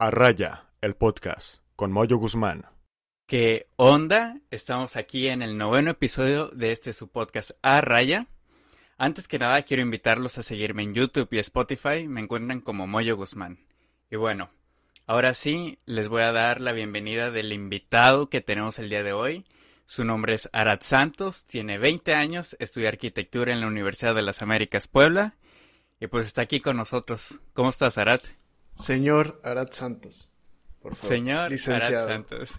[0.00, 2.66] A Raya, el podcast, con Moyo Guzmán.
[3.26, 4.38] ¿Qué onda?
[4.48, 8.28] Estamos aquí en el noveno episodio de este su podcast A Raya.
[8.96, 13.16] Antes que nada quiero invitarlos a seguirme en YouTube y Spotify, me encuentran como Moyo
[13.16, 13.58] Guzmán.
[14.08, 14.50] Y bueno,
[15.08, 19.12] ahora sí, les voy a dar la bienvenida del invitado que tenemos el día de
[19.12, 19.46] hoy.
[19.86, 24.42] Su nombre es Arad Santos, tiene 20 años, estudia arquitectura en la Universidad de las
[24.42, 25.34] Américas Puebla
[25.98, 27.40] y pues está aquí con nosotros.
[27.52, 28.20] ¿Cómo estás, Arad?
[28.78, 30.30] Señor Arad Santos,
[30.80, 31.16] por favor.
[31.16, 32.06] Señor licenciado.
[32.06, 32.50] Arad Santos.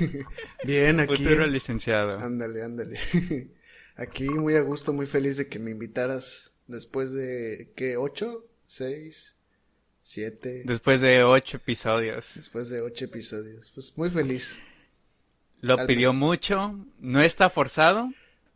[0.64, 1.16] Bien, aquí.
[1.16, 2.18] Futuro licenciado.
[2.18, 2.98] Ándale, ándale.
[3.96, 7.98] Aquí muy a gusto, muy feliz de que me invitaras después de, ¿qué?
[7.98, 8.46] ¿Ocho?
[8.66, 9.36] ¿Seis?
[10.00, 10.62] ¿Siete?
[10.64, 12.32] Después de ocho episodios.
[12.34, 13.70] Después de ocho episodios.
[13.74, 14.58] Pues muy feliz.
[15.60, 16.26] Lo Al pidió menos.
[16.28, 18.10] mucho, no está forzado,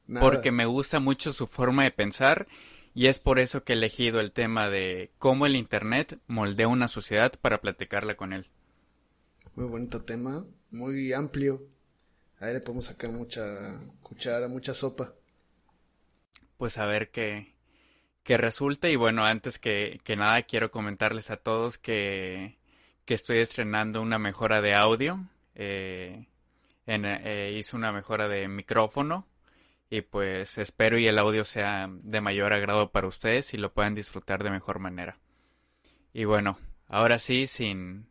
[0.07, 0.25] Nada.
[0.25, 2.47] porque me gusta mucho su forma de pensar
[2.95, 6.89] y es por eso que he elegido el tema de cómo el Internet moldea una
[6.89, 8.47] sociedad para platicarla con él.
[9.57, 11.63] Muy bonito tema, muy amplio.
[12.39, 13.43] Ahí le podemos sacar mucha
[14.03, 15.13] cuchara, mucha sopa.
[16.57, 17.53] Pues a ver qué,
[18.23, 22.57] qué resulta y bueno, antes que, que nada quiero comentarles a todos que,
[23.05, 25.19] que estoy estrenando una mejora de audio.
[25.55, 26.27] eh,
[26.87, 29.27] en, eh, hice una mejora de micrófono
[29.95, 33.95] y pues espero y el audio sea de mayor agrado para ustedes y lo puedan
[33.95, 35.21] disfrutar de mejor manera.
[36.13, 38.09] Y bueno, ahora sí, sin,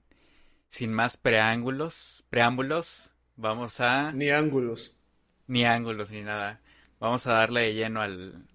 [0.70, 4.14] sin más preámbulos, preámbulos, vamos a...
[4.14, 4.96] Ni ángulos.
[5.48, 6.62] Ni ángulos ni nada.
[7.02, 8.48] Vamos a darle de lleno al,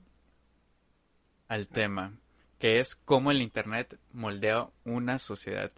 [1.48, 2.18] al tema,
[2.58, 5.70] que es cómo el Internet moldea una sociedad.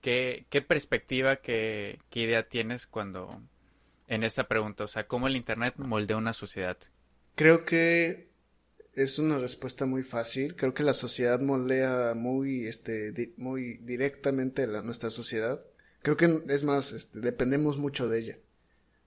[0.00, 3.40] ¿Qué, qué perspectiva, qué, qué idea tienes cuando
[4.12, 4.84] en esta pregunta?
[4.84, 6.76] O sea, ¿cómo el Internet moldea una sociedad?
[7.34, 8.30] Creo que
[8.92, 10.54] es una respuesta muy fácil.
[10.54, 15.60] Creo que la sociedad moldea muy, este, muy directamente la, nuestra sociedad.
[16.02, 18.38] Creo que es más, este, dependemos mucho de ella.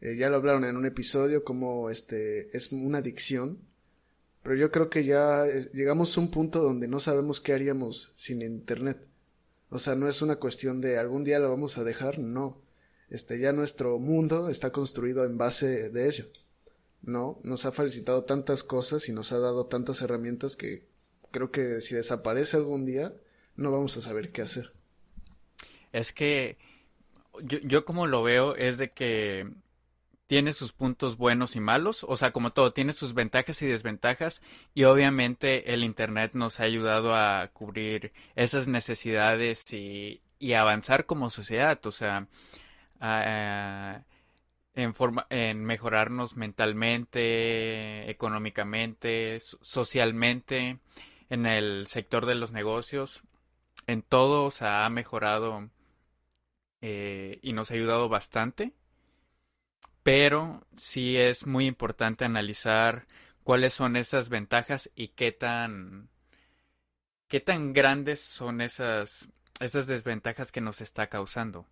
[0.01, 3.59] Eh, ya lo hablaron en un episodio como este es una adicción.
[4.41, 8.11] Pero yo creo que ya eh, llegamos a un punto donde no sabemos qué haríamos
[8.15, 9.07] sin internet.
[9.69, 12.64] O sea, no es una cuestión de algún día lo vamos a dejar, no.
[13.09, 16.25] Este, ya nuestro mundo está construido en base de ello.
[17.01, 20.87] No, nos ha felicitado tantas cosas y nos ha dado tantas herramientas que
[21.31, 23.13] creo que si desaparece algún día,
[23.55, 24.71] no vamos a saber qué hacer.
[25.91, 26.57] Es que
[27.43, 29.47] yo, yo como lo veo es de que
[30.27, 34.41] tiene sus puntos buenos y malos, o sea, como todo, tiene sus ventajas y desventajas
[34.73, 41.29] y obviamente el Internet nos ha ayudado a cubrir esas necesidades y, y avanzar como
[41.29, 42.27] sociedad, o sea,
[44.73, 50.79] en forma, en mejorarnos mentalmente, económicamente, so- socialmente,
[51.29, 53.23] en el sector de los negocios,
[53.87, 55.69] en todo, o ha mejorado
[56.81, 58.73] eh, y nos ha ayudado bastante,
[60.03, 63.07] pero sí es muy importante analizar
[63.43, 66.09] cuáles son esas ventajas y qué tan
[67.27, 69.29] qué tan grandes son esas
[69.59, 71.65] esas desventajas que nos está causando.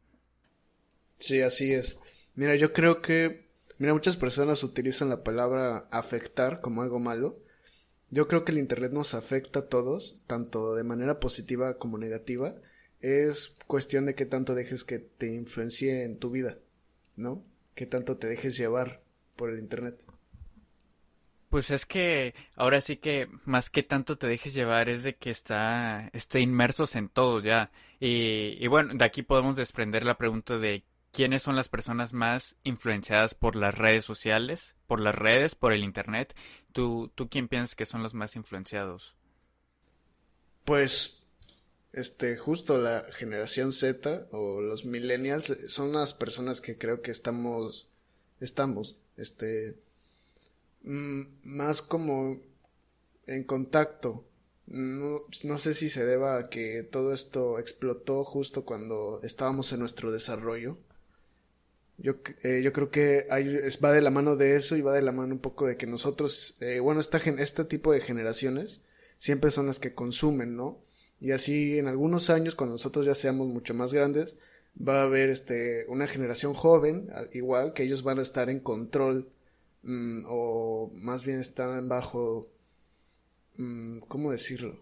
[1.23, 1.97] Sí, así es.
[2.35, 3.47] Mira, yo creo que,
[3.77, 7.39] mira, muchas personas utilizan la palabra afectar como algo malo.
[8.09, 12.55] Yo creo que el Internet nos afecta a todos, tanto de manera positiva como negativa.
[12.99, 16.57] Es cuestión de qué tanto dejes que te influencie en tu vida,
[17.15, 17.45] ¿no?
[17.73, 19.01] Qué tanto te dejes llevar
[19.37, 20.03] por el Internet.
[21.49, 25.29] Pues es que ahora sí que más que tanto te dejes llevar es de que
[25.29, 27.71] está, está inmersos en todo ya.
[28.01, 30.83] Y, y bueno, de aquí podemos desprender la pregunta de
[31.13, 35.83] quiénes son las personas más influenciadas por las redes sociales, por las redes, por el
[35.83, 36.35] internet.
[36.73, 39.15] ¿Tú, tú quién piensas que son los más influenciados?
[40.65, 41.23] Pues,
[41.91, 47.87] este, justo la generación Z o los millennials son las personas que creo que estamos,
[48.39, 49.77] estamos, este,
[50.81, 52.41] mm, más como
[53.27, 54.25] en contacto.
[54.65, 59.79] No, no sé si se deba a que todo esto explotó justo cuando estábamos en
[59.81, 60.77] nuestro desarrollo.
[62.03, 64.93] Yo, eh, yo creo que hay, es- va de la mano de eso y va
[64.93, 68.81] de la mano un poco de que nosotros, eh, bueno, esta, este tipo de generaciones
[69.19, 70.79] siempre son las que consumen, ¿no?
[71.21, 74.37] Y así en algunos años, cuando nosotros ya seamos mucho más grandes,
[74.77, 78.59] va a haber este, una generación joven, al- igual, que ellos van a estar en
[78.59, 79.29] control,
[79.83, 82.49] mm, o más bien están bajo,
[83.57, 84.77] mm, ¿cómo decirlo?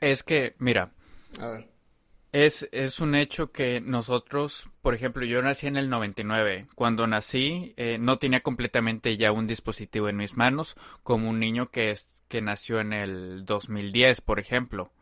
[0.00, 0.92] Es que, mira,
[1.40, 1.68] A ver,
[2.32, 6.66] Es, es un hecho que nosotros, por ejemplo, yo nací en el 99.
[6.74, 11.70] Cuando nací, eh, no tenía completamente ya un dispositivo en mis manos, como un niño
[11.70, 14.92] que, es, que nació en el 2010, por ejemplo.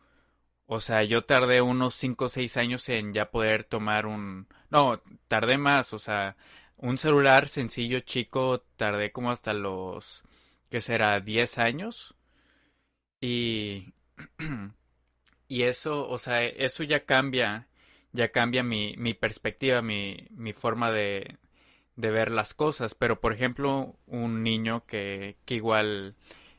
[0.67, 4.47] O sea, yo tardé unos 5 o 6 años en ya poder tomar un...
[4.69, 6.37] No, tardé más, o sea,
[6.77, 10.23] un celular sencillo, chico, tardé como hasta los...
[10.69, 11.19] ¿Qué será?
[11.19, 12.15] 10 años.
[13.21, 13.93] Y...
[15.47, 17.67] y eso, o sea, eso ya cambia,
[18.11, 21.37] ya cambia mi, mi perspectiva, mi, mi forma de,
[21.95, 22.95] de ver las cosas.
[22.95, 26.15] Pero, por ejemplo, un niño que, que igual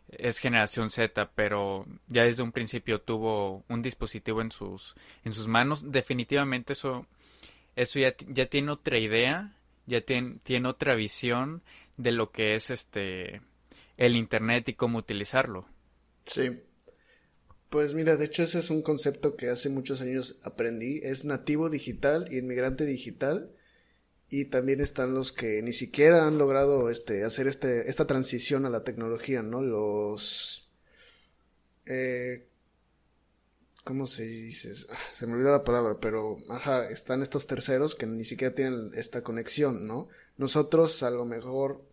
[0.08, 4.94] es generación Z, pero ya desde un principio tuvo un dispositivo en sus,
[5.24, 7.06] en sus manos, definitivamente eso,
[7.74, 9.56] eso ya, ya tiene otra idea,
[9.86, 11.62] ya tiene, tiene otra visión
[11.96, 13.40] de lo que es este
[13.96, 15.66] el internet y cómo utilizarlo.
[16.24, 16.50] Sí.
[17.70, 21.68] Pues mira, de hecho ese es un concepto que hace muchos años aprendí, es nativo
[21.68, 23.50] digital y inmigrante digital
[24.28, 28.70] y también están los que ni siquiera han logrado este, hacer este, esta transición a
[28.70, 29.62] la tecnología, ¿no?
[29.62, 30.68] Los...
[31.86, 32.46] Eh,
[33.84, 34.72] ¿Cómo se dice?
[34.90, 38.90] Ah, se me olvidó la palabra, pero ajá, están estos terceros que ni siquiera tienen
[38.94, 40.08] esta conexión, ¿no?
[40.36, 41.84] Nosotros a lo mejor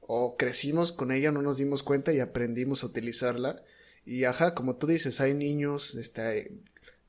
[0.00, 3.62] o crecimos con ella, no nos dimos cuenta y aprendimos a utilizarla.
[4.04, 6.52] Y ajá, como tú dices, hay niños este,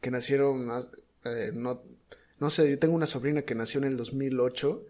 [0.01, 0.69] que nacieron
[1.25, 1.81] eh, no,
[2.39, 4.85] no sé, yo tengo una sobrina que nació en el 2008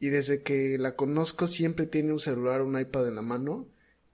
[0.00, 3.66] y desde que la conozco siempre tiene un celular, un iPad en la mano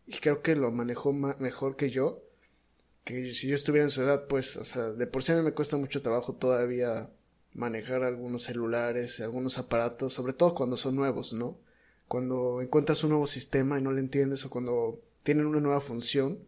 [0.06, 2.22] y creo que lo manejó mejor que yo.
[3.04, 5.52] Que si yo estuviera en su edad, pues, o sea, de por sí a me
[5.52, 7.10] cuesta mucho trabajo todavía
[7.54, 11.58] manejar algunos celulares, algunos aparatos, sobre todo cuando son nuevos, ¿no?
[12.08, 16.38] Cuando encuentras un nuevo sistema y no lo entiendes o cuando tienen una nueva función,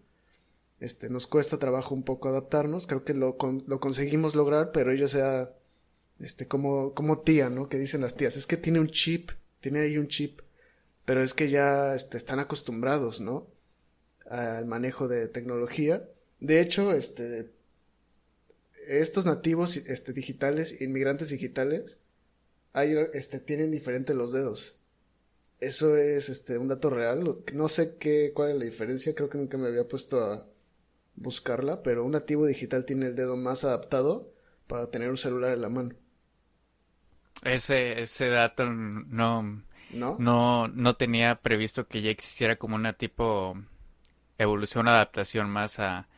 [0.83, 2.89] este, nos cuesta trabajo un poco adaptarnos.
[2.89, 3.37] Creo que lo,
[3.69, 5.55] lo conseguimos lograr, pero ella sea
[6.19, 7.69] este, como, como tía, ¿no?
[7.69, 9.31] Que dicen las tías, es que tiene un chip,
[9.61, 10.41] tiene ahí un chip,
[11.05, 13.47] pero es que ya este, están acostumbrados, ¿no?
[14.29, 16.09] Al manejo de tecnología.
[16.41, 17.53] De hecho, este,
[18.89, 22.01] estos nativos este, digitales, inmigrantes digitales,
[22.73, 24.81] hay, este, tienen diferentes los dedos.
[25.61, 27.39] Eso es este, un dato real.
[27.55, 30.52] No sé qué, cuál es la diferencia, creo que nunca me había puesto a
[31.17, 34.33] buscarla, pero un nativo digital tiene el dedo más adaptado
[34.67, 35.95] para tener un celular en la mano.
[37.45, 40.13] Ese, ese dato no, ¿No?
[40.17, 43.57] no, no tenía previsto que ya existiera como una tipo
[44.39, 46.09] evolución, adaptación más a,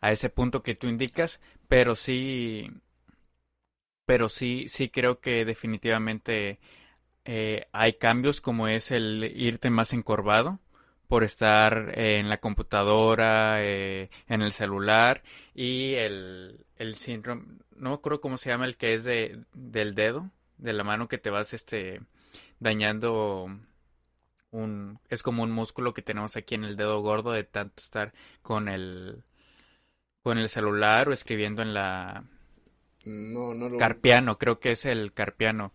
[0.00, 2.70] a ese punto que tú indicas, pero sí,
[4.04, 6.58] pero sí, sí creo que definitivamente
[7.24, 10.60] eh, hay cambios como es el irte más encorvado
[11.12, 15.22] por estar en la computadora, eh, en el celular
[15.54, 19.94] y el, el síndrome, no me acuerdo cómo se llama el que es de, del
[19.94, 22.00] dedo, de la mano que te vas este
[22.60, 23.46] dañando
[24.52, 28.14] un es como un músculo que tenemos aquí en el dedo gordo de tanto estar
[28.40, 29.22] con el
[30.22, 32.24] con el celular o escribiendo en la
[33.04, 33.76] no, no lo...
[33.76, 35.74] carpiano, creo que es el carpiano.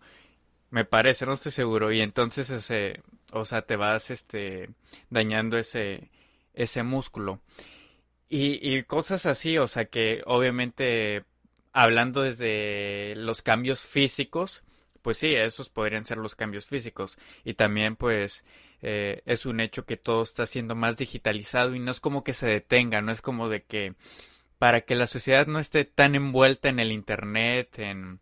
[0.70, 4.70] Me parece, no estoy seguro y entonces ese o sea, te vas este
[5.10, 6.10] dañando ese
[6.54, 7.40] ese músculo.
[8.28, 11.24] Y, y cosas así, o sea que obviamente
[11.72, 14.62] hablando desde los cambios físicos,
[15.02, 17.18] pues sí, esos podrían ser los cambios físicos.
[17.44, 18.44] Y también, pues,
[18.82, 22.32] eh, es un hecho que todo está siendo más digitalizado y no es como que
[22.32, 23.94] se detenga, no es como de que
[24.58, 28.20] para que la sociedad no esté tan envuelta en el Internet, en,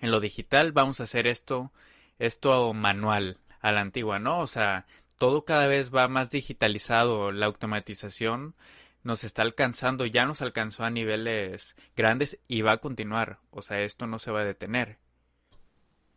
[0.00, 1.72] en lo digital, vamos a hacer esto,
[2.18, 4.40] esto manual, a la antigua, ¿no?
[4.40, 4.86] O sea,
[5.18, 8.54] todo cada vez va más digitalizado, la automatización
[9.02, 13.82] nos está alcanzando, ya nos alcanzó a niveles grandes y va a continuar, o sea,
[13.82, 14.98] esto no se va a detener.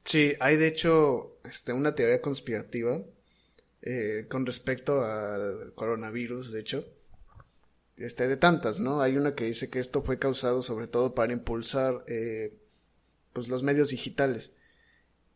[0.03, 3.01] Sí, hay de hecho este, una teoría conspirativa
[3.81, 6.85] eh, con respecto al coronavirus, de hecho.
[7.97, 9.01] Este, de tantas, ¿no?
[9.01, 12.57] Hay una que dice que esto fue causado sobre todo para impulsar eh,
[13.33, 14.51] pues los medios digitales.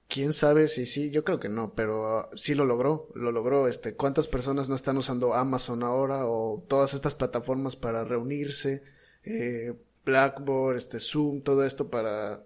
[0.07, 3.67] Quién sabe si sí, yo creo que no, pero uh, sí lo logró, lo logró.
[3.67, 8.83] Este, ¿cuántas personas no están usando Amazon ahora o todas estas plataformas para reunirse?
[9.25, 9.73] Eh,
[10.05, 12.41] Blackboard, este, Zoom, todo esto para,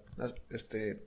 [0.50, 1.06] este,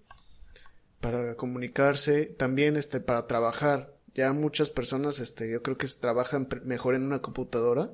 [1.01, 3.93] para comunicarse, también este, para trabajar.
[4.15, 7.91] Ya muchas personas, este, yo creo que trabajan mejor en una computadora.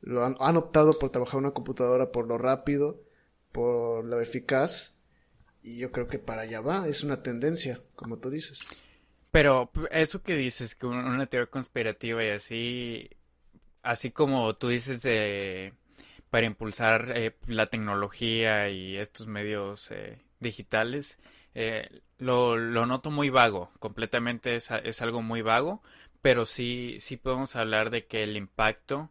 [0.00, 3.00] Lo han, han optado por trabajar en una computadora por lo rápido,
[3.52, 4.99] por lo eficaz.
[5.62, 8.66] Y yo creo que para allá va, es una tendencia, como tú dices.
[9.30, 13.10] Pero eso que dices, que una teoría conspirativa y así,
[13.82, 15.72] así como tú dices de
[16.30, 21.18] para impulsar eh, la tecnología y estos medios eh, digitales,
[21.54, 25.82] eh, lo, lo, noto muy vago, completamente es, es, algo muy vago,
[26.22, 29.10] pero sí, sí podemos hablar de que el impacto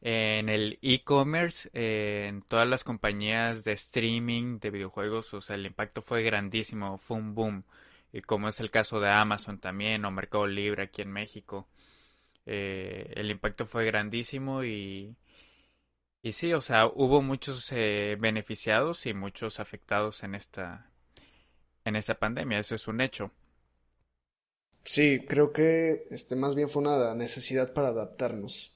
[0.00, 6.02] en el e-commerce, en todas las compañías de streaming de videojuegos, o sea, el impacto
[6.02, 7.64] fue grandísimo, fue un boom,
[8.12, 11.68] y como es el caso de Amazon también, o Mercado Libre aquí en México,
[12.46, 15.16] eh, el impacto fue grandísimo y,
[16.22, 20.90] y sí, o sea, hubo muchos eh, beneficiados y muchos afectados en esta,
[21.84, 23.32] en esta pandemia, eso es un hecho.
[24.84, 28.75] Sí, creo que este más bien fue una necesidad para adaptarnos.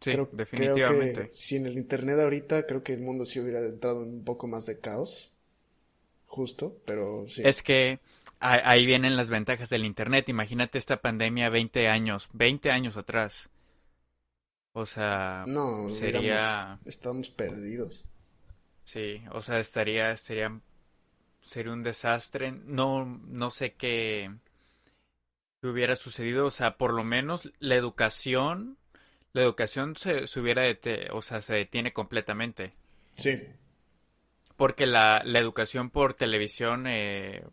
[0.00, 1.12] Sí, Creo, definitivamente.
[1.14, 4.10] creo que si en el internet ahorita, creo que el mundo sí hubiera entrado en
[4.10, 5.32] un poco más de caos.
[6.26, 7.42] Justo, pero sí.
[7.44, 8.00] Es que
[8.40, 10.28] ahí vienen las ventajas del internet.
[10.28, 13.48] Imagínate esta pandemia 20 años, 20 años atrás.
[14.72, 18.04] O sea, No, sería, estábamos perdidos.
[18.84, 20.60] sí, o sea, estaría, estaría,
[21.42, 22.52] sería un desastre.
[22.52, 24.30] No, no sé qué,
[25.60, 26.46] qué hubiera sucedido.
[26.46, 28.78] O sea, por lo menos la educación,
[29.36, 32.74] la educación se, se hubiera, dete- o sea, se detiene completamente.
[33.16, 33.32] Sí,
[34.56, 37.44] Porque la, la educación por televisión, eh,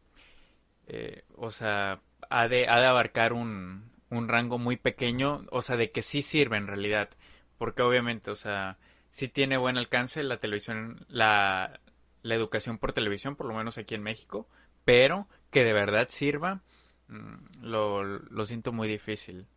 [0.88, 5.78] eh, o sea, ha de, ha de abarcar un, un rango muy pequeño, o sea,
[5.78, 7.10] de que sí sirve en realidad.
[7.58, 8.78] Porque obviamente, o sea,
[9.10, 11.80] sí tiene buen alcance la televisión, la,
[12.24, 14.48] la educación por televisión, por lo menos aquí en México,
[14.86, 16.62] pero que de verdad sirva,
[17.10, 19.48] mm, lo, lo siento muy difícil.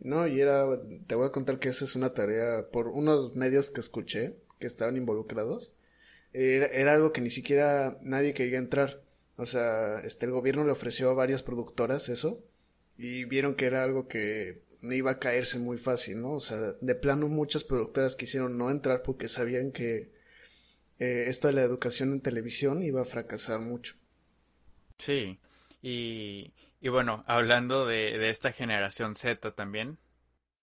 [0.00, 0.66] No, y era,
[1.06, 4.66] te voy a contar que esa es una tarea por unos medios que escuché que
[4.66, 5.72] estaban involucrados.
[6.32, 9.02] Era, algo que ni siquiera nadie quería entrar.
[9.36, 12.42] O sea, este, el gobierno le ofreció a varias productoras eso
[12.96, 16.32] y vieron que era algo que iba a caerse muy fácil, ¿no?
[16.32, 20.12] O sea, de plano muchas productoras quisieron no entrar porque sabían que
[20.98, 23.94] eh, esto de la educación en televisión iba a fracasar mucho.
[24.98, 25.38] Sí,
[25.82, 26.52] y,
[26.84, 29.96] y bueno, hablando de, de esta generación Z también,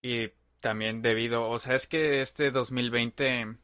[0.03, 3.55] y también debido, o sea, es que este 2020,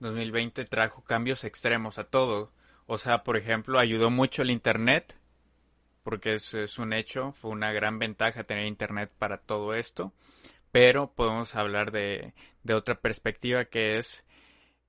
[0.00, 2.50] 2020 trajo cambios extremos a todo.
[2.86, 5.14] O sea, por ejemplo, ayudó mucho el Internet,
[6.02, 10.14] porque es, es un hecho, fue una gran ventaja tener Internet para todo esto,
[10.70, 12.32] pero podemos hablar de,
[12.62, 14.24] de otra perspectiva que es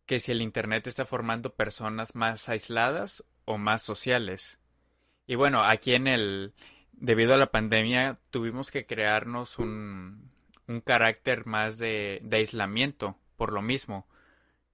[0.06, 4.58] que si el Internet está formando personas más aisladas o más sociales.
[5.28, 6.54] Y bueno, aquí en el,
[6.94, 10.32] debido a la pandemia, tuvimos que crearnos un,
[10.68, 14.08] un carácter más de, de aislamiento, por lo mismo,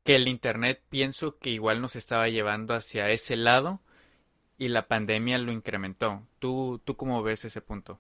[0.04, 3.82] que el internet pienso que igual nos estaba llevando hacia ese lado
[4.58, 6.28] y la pandemia lo incrementó.
[6.40, 8.00] ¿Tú, tú cómo ves ese punto?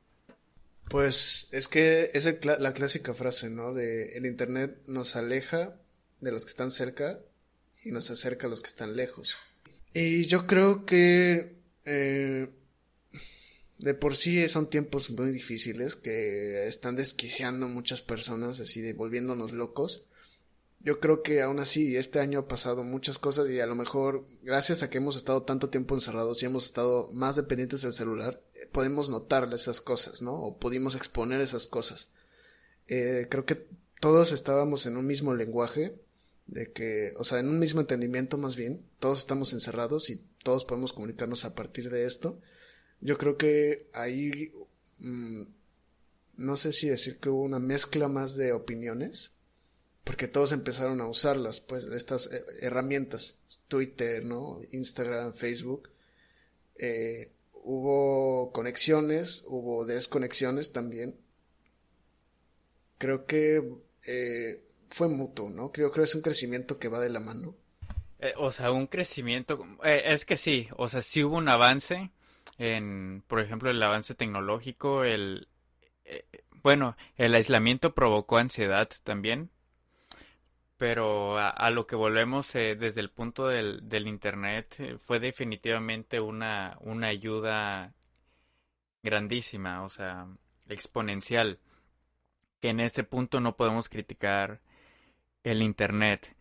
[0.89, 3.73] Pues es que es la clásica frase, ¿no?
[3.73, 5.75] De el internet nos aleja
[6.19, 7.19] de los que están cerca
[7.83, 9.37] y nos acerca a los que están lejos.
[9.93, 12.47] Y yo creo que eh,
[13.79, 19.53] de por sí son tiempos muy difíciles que están desquiciando muchas personas, así de volviéndonos
[19.53, 20.03] locos.
[20.81, 24.25] Yo creo que aún así este año ha pasado muchas cosas y a lo mejor
[24.43, 28.41] gracias a que hemos estado tanto tiempo encerrados y hemos estado más dependientes del celular,
[28.53, 30.33] eh, podemos notar esas cosas, ¿no?
[30.33, 32.09] O pudimos exponer esas cosas.
[32.87, 33.65] Eh, creo que
[33.99, 35.95] todos estábamos en un mismo lenguaje,
[36.47, 40.65] de que, o sea, en un mismo entendimiento más bien, todos estamos encerrados y todos
[40.65, 42.39] podemos comunicarnos a partir de esto.
[43.01, 44.51] Yo creo que ahí,
[44.99, 45.43] mm,
[46.37, 49.35] no sé si decir que hubo una mezcla más de opiniones,
[50.03, 54.61] porque todos empezaron a usarlas, pues, estas eh, herramientas, Twitter, ¿no?
[54.71, 55.89] Instagram, Facebook.
[56.75, 61.15] Eh, hubo conexiones, hubo desconexiones también.
[62.97, 63.63] Creo que
[64.07, 65.71] eh, fue mutuo, ¿no?
[65.71, 67.55] Creo que es un crecimiento que va de la mano.
[68.19, 72.11] Eh, o sea, un crecimiento, es que sí, o sea, sí hubo un avance
[72.59, 75.47] en, por ejemplo, el avance tecnológico, el,
[76.05, 76.25] eh,
[76.61, 79.49] bueno, el aislamiento provocó ansiedad también,
[80.77, 86.19] pero a, lo que volvemos eh, desde el punto del, del internet eh, fue definitivamente
[86.19, 87.93] una, una ayuda
[89.03, 90.27] grandísima, o sea,
[90.67, 91.59] exponencial,
[92.61, 94.59] que en ese punto no podemos criticar
[95.43, 96.35] el internet,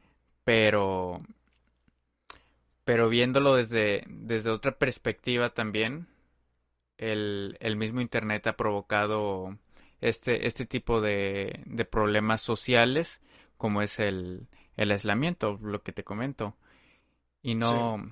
[0.44, 1.22] pero
[2.88, 6.08] pero viéndolo desde, desde otra perspectiva también,
[6.98, 9.58] el, el mismo Internet ha provocado
[10.00, 13.20] este, este tipo de, de problemas sociales,
[13.58, 16.56] como es el, el aislamiento, lo que te comento.
[17.42, 18.10] Y no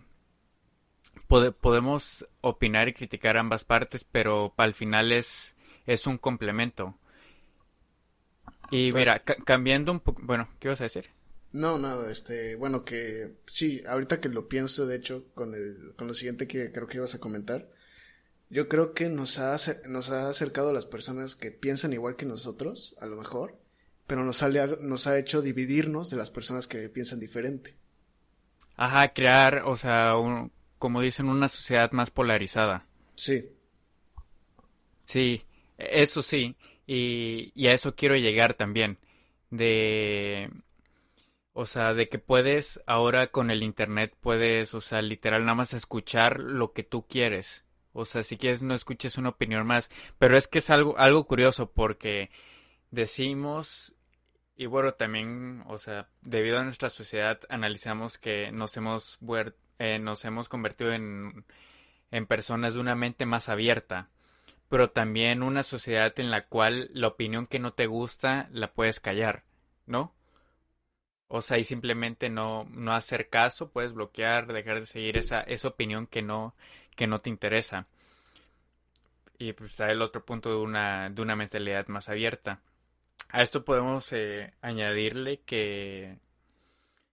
[1.28, 5.56] pode- podemos opinar y criticar ambas partes, pero al final es,
[5.86, 6.96] es un complemento.
[8.70, 11.10] Y mira, ca- cambiando un poco, bueno, ¿qué vas a decir?
[11.56, 16.06] No, nada, este, bueno, que sí, ahorita que lo pienso, de hecho, con el, con
[16.06, 17.70] lo siguiente que creo que ibas a comentar,
[18.50, 19.56] yo creo que nos ha,
[19.88, 23.58] nos ha acercado a las personas que piensan igual que nosotros, a lo mejor,
[24.06, 27.74] pero nos, sale, nos ha hecho dividirnos de las personas que piensan diferente.
[28.76, 30.12] Ajá, crear, o sea,
[30.78, 32.84] como dicen, una sociedad más polarizada.
[33.14, 33.48] Sí.
[35.06, 35.42] Sí,
[35.78, 36.54] eso sí,
[36.86, 38.98] y, y a eso quiero llegar también,
[39.50, 40.50] de,
[41.58, 45.72] o sea, de que puedes, ahora con el internet puedes, o sea, literal nada más
[45.72, 47.64] escuchar lo que tú quieres.
[47.94, 49.90] O sea, si quieres no escuches una opinión más.
[50.18, 52.30] Pero es que es algo, algo curioso porque
[52.90, 53.94] decimos,
[54.54, 59.18] y bueno, también, o sea, debido a nuestra sociedad analizamos que nos hemos,
[59.78, 61.46] eh, nos hemos convertido en,
[62.10, 64.10] en personas de una mente más abierta.
[64.68, 69.00] Pero también una sociedad en la cual la opinión que no te gusta la puedes
[69.00, 69.44] callar,
[69.86, 70.15] ¿no?
[71.28, 75.68] O sea, y simplemente no, no hacer caso, puedes bloquear, dejar de seguir esa, esa
[75.68, 76.54] opinión que no,
[76.94, 77.86] que no te interesa.
[79.38, 82.60] Y pues está el otro punto de una, de una mentalidad más abierta.
[83.28, 86.18] A esto podemos eh, añadirle que,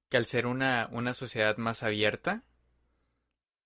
[0.09, 2.43] que al ser una, una sociedad más abierta,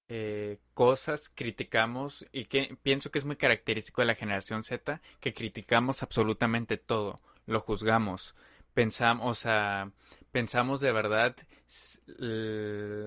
[0.09, 5.33] eh, cosas criticamos y que pienso que es muy característico de la generación Z, que
[5.33, 8.33] criticamos absolutamente todo, lo juzgamos,
[8.77, 9.91] pensamos, o sea,
[10.31, 11.35] pensamos de verdad,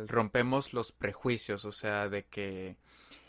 [0.08, 2.76] rompemos los prejuicios, o sea, de que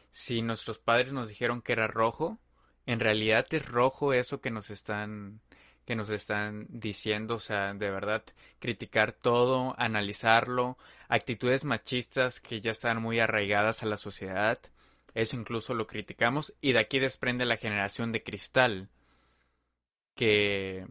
[0.10, 2.40] si nuestros padres nos dijeron que era rojo,
[2.88, 5.42] en realidad es rojo eso que nos están
[5.86, 8.24] que nos están diciendo, o sea, de verdad,
[8.58, 10.80] criticar todo, analizarlo,
[11.10, 14.60] actitudes machistas que ya están muy arraigadas a la sociedad,
[15.14, 18.90] eso incluso lo criticamos, y de aquí desprende la generación de cristal,
[20.16, 20.88] que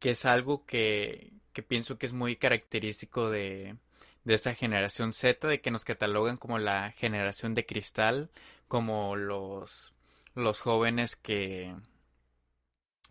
[0.00, 3.76] que es algo que, que pienso que es muy característico de,
[4.24, 8.30] de esta generación Z, de que nos catalogan como la generación de cristal,
[8.66, 9.92] como los,
[10.34, 11.74] los jóvenes que,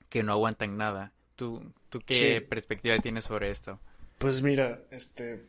[0.10, 1.14] que no aguantan nada.
[1.36, 3.80] ¿Tú, tú qué perspectiva tienes sobre esto?
[4.18, 5.48] Pues mira, este...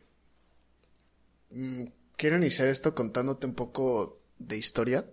[1.49, 5.05] Mm, quiero iniciar esto contándote un poco de historia.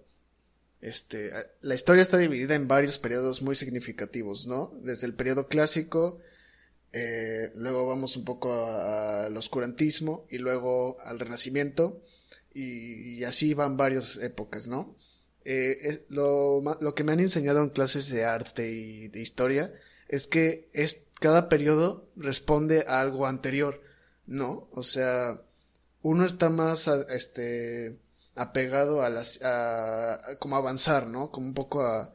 [0.81, 4.73] Este, la historia está dividida en varios periodos muy significativos, ¿no?
[4.83, 6.21] Desde el periodo clásico,
[6.93, 12.01] eh, luego vamos un poco al oscurantismo y luego al renacimiento
[12.55, 14.97] y, así van varias épocas, ¿no?
[15.45, 19.73] Eh, lo, lo, que me han enseñado en clases de arte y de historia
[20.09, 23.81] es que es, cada periodo responde a algo anterior,
[24.27, 24.69] ¿no?
[24.73, 25.43] O sea,
[26.03, 27.97] uno está más, este,
[28.41, 31.31] apegado a las, a, como avanzar, ¿no?
[31.31, 32.15] Como un poco a,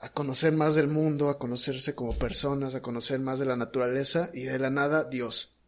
[0.00, 4.30] a conocer más del mundo, a conocerse como personas, a conocer más de la naturaleza
[4.32, 5.58] y de la nada Dios.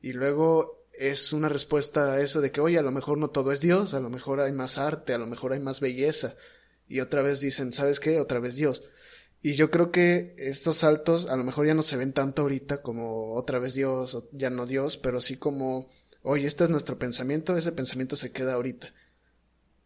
[0.00, 3.52] Y luego es una respuesta a eso de que, oye, a lo mejor no todo
[3.52, 6.36] es Dios, a lo mejor hay más arte, a lo mejor hay más belleza.
[6.86, 8.20] Y otra vez dicen, ¿sabes qué?
[8.20, 8.82] Otra vez Dios.
[9.40, 12.80] Y yo creo que estos saltos a lo mejor ya no se ven tanto ahorita
[12.80, 15.90] como otra vez Dios ya no Dios, pero sí como
[16.24, 18.92] oye, este es nuestro pensamiento, ese pensamiento se queda ahorita.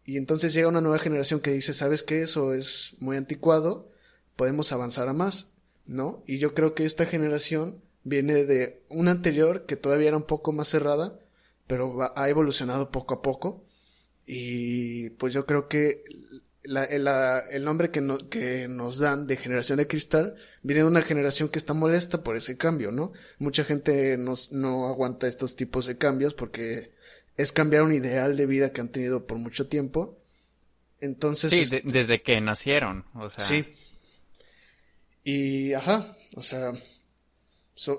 [0.05, 2.23] Y entonces llega una nueva generación que dice, ¿sabes qué?
[2.23, 3.91] Eso es muy anticuado,
[4.37, 5.49] podemos avanzar a más,
[5.85, 6.23] ¿no?
[6.27, 10.53] Y yo creo que esta generación viene de una anterior que todavía era un poco
[10.53, 11.19] más cerrada,
[11.67, 13.65] pero ha evolucionado poco a poco.
[14.25, 16.05] Y pues yo creo que
[16.69, 21.59] el, nombre que, que, nos dan de generación de cristal viene de una generación que
[21.59, 23.13] está molesta por ese cambio, ¿no?
[23.39, 26.93] Mucha gente no aguanta estos tipos de cambios porque
[27.39, 30.19] es cambiar un ideal de vida que han tenido por mucho tiempo.
[31.01, 31.53] Entonces.
[31.53, 33.45] Sí, este desde que nacieron, o sea.
[33.45, 33.65] Sí.
[35.23, 36.73] Y, ajá, o sea,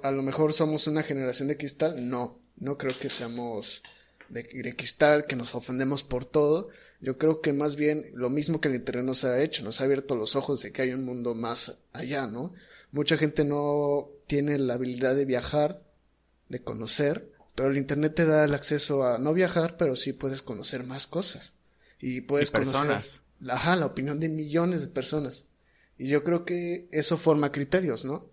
[0.03, 2.09] a lo mejor somos una generación de cristal.
[2.09, 3.81] No, no creo que seamos
[4.27, 6.69] de, de cristal, que nos ofendemos por todo
[7.01, 9.85] yo creo que más bien lo mismo que el Internet nos ha hecho, nos ha
[9.85, 12.53] abierto los ojos de que hay un mundo más allá, ¿no?
[12.91, 15.81] Mucha gente no tiene la habilidad de viajar,
[16.49, 20.41] de conocer, pero el Internet te da el acceso a no viajar, pero sí puedes
[20.41, 21.53] conocer más cosas.
[22.01, 23.01] Y puedes conocer
[23.47, 25.45] ajá, la opinión de millones de personas.
[25.97, 28.25] Y yo creo que eso forma criterios, ¿no?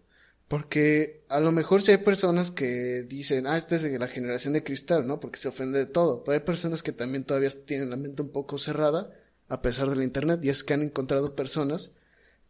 [0.49, 4.63] Porque a lo mejor si hay personas que dicen, ah, esta es la generación de
[4.63, 5.19] cristal, ¿no?
[5.19, 6.23] Porque se ofende de todo.
[6.23, 9.11] Pero hay personas que también todavía tienen la mente un poco cerrada,
[9.49, 11.97] a pesar del Internet, y es que han encontrado personas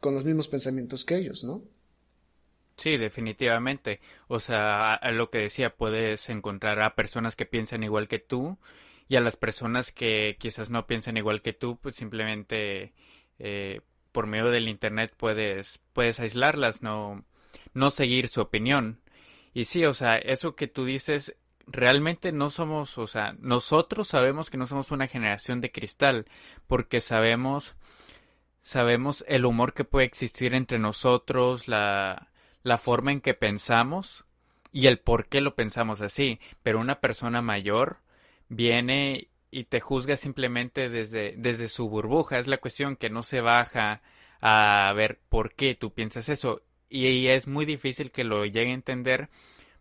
[0.01, 1.63] con los mismos pensamientos que ellos, ¿no?
[2.77, 4.01] Sí, definitivamente.
[4.29, 8.59] O sea, a lo que decía, puedes encontrar a personas que piensan igual que tú
[9.09, 12.93] y a las personas que quizás no piensan igual que tú, pues simplemente
[13.39, 13.81] eh,
[14.13, 17.25] por medio del Internet puedes, puedes aislarlas, no
[17.75, 19.01] no seguir su opinión.
[19.55, 21.35] Y sí, o sea, eso que tú dices,
[21.67, 26.27] realmente no somos, o sea, nosotros sabemos que no somos una generación de cristal,
[26.67, 27.75] porque sabemos,
[28.63, 32.29] sabemos el humor que puede existir entre nosotros, la,
[32.63, 34.25] la forma en que pensamos
[34.73, 37.99] y el por qué lo pensamos así, pero una persona mayor
[38.49, 42.39] viene y te juzga simplemente desde, desde su burbuja.
[42.39, 44.03] Es la cuestión que no se baja
[44.41, 46.63] a ver por qué tú piensas eso.
[46.89, 49.29] Y, es muy difícil que lo llegue a entender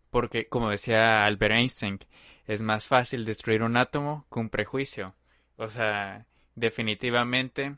[0.09, 1.99] porque, como decía Albert Einstein,
[2.47, 5.15] es más fácil destruir un átomo que un prejuicio.
[5.57, 7.77] O sea, definitivamente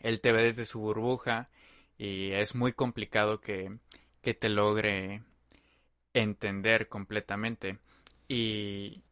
[0.00, 1.50] él te ve desde su burbuja
[1.98, 3.78] y es muy complicado que,
[4.22, 5.22] que te logre
[6.12, 7.78] entender completamente.
[8.28, 9.02] Y,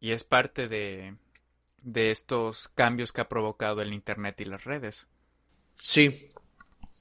[0.00, 1.16] y es parte de,
[1.82, 5.06] de estos cambios que ha provocado el Internet y las redes.
[5.76, 6.30] Sí.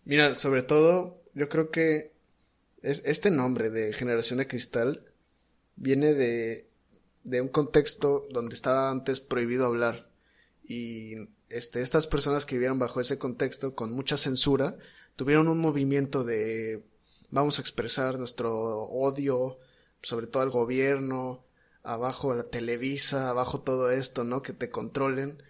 [0.06, 2.12] Mira, sobre todo, yo creo que
[2.82, 5.02] es, este nombre de generación de cristal
[5.76, 6.68] viene de,
[7.24, 10.10] de un contexto donde estaba antes prohibido hablar.
[10.64, 11.16] Y
[11.50, 14.78] este, estas personas que vivieron bajo ese contexto, con mucha censura,
[15.16, 16.84] tuvieron un movimiento de
[17.30, 19.58] vamos a expresar nuestro odio,
[20.02, 21.44] sobre todo al gobierno,
[21.84, 24.42] abajo la Televisa, abajo todo esto, ¿no?
[24.42, 25.42] Que te controlen.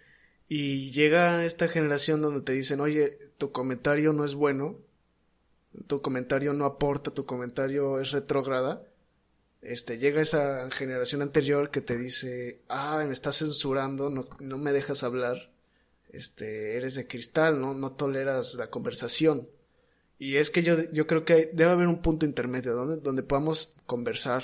[0.48, 4.78] Y llega esta generación donde te dicen, oye, tu comentario no es bueno,
[5.88, 8.84] tu comentario no aporta, tu comentario es retrógrada.
[9.62, 14.72] Este, llega esa generación anterior que te dice, ah, me estás censurando, no, no me
[14.72, 15.52] dejas hablar,
[16.10, 17.74] este, eres de cristal, ¿no?
[17.74, 19.48] No toleras la conversación.
[20.18, 23.76] Y es que yo, yo creo que debe haber un punto intermedio donde, donde podamos
[23.86, 24.44] conversar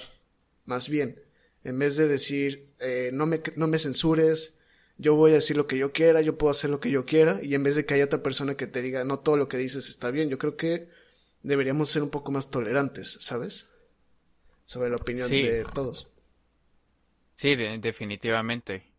[0.66, 1.22] más bien
[1.68, 4.54] en vez de decir, eh, no, me, no me censures,
[4.98, 7.42] yo voy a decir lo que yo quiera, yo puedo hacer lo que yo quiera,
[7.44, 9.58] y en vez de que haya otra persona que te diga, no todo lo que
[9.58, 10.88] dices está bien, yo creo que
[11.44, 13.70] deberíamos ser un poco más tolerantes, ¿sabes?
[14.66, 16.10] Sobre la opinión de todos.
[17.36, 18.92] Sí, definitivamente.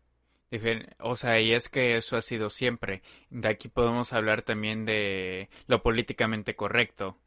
[0.99, 3.03] O sea, y es que eso ha sido siempre.
[3.29, 7.19] De aquí podemos hablar también de lo políticamente correcto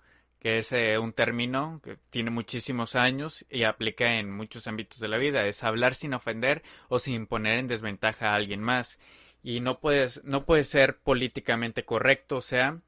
[0.42, 5.06] que es eh, un término que tiene muchísimos años y aplica en muchos ámbitos de
[5.06, 5.46] la vida.
[5.46, 8.98] Es hablar sin ofender o sin poner en desventaja a alguien más.
[9.44, 12.80] Y no puedes, no puedes ser políticamente correcto, o sea,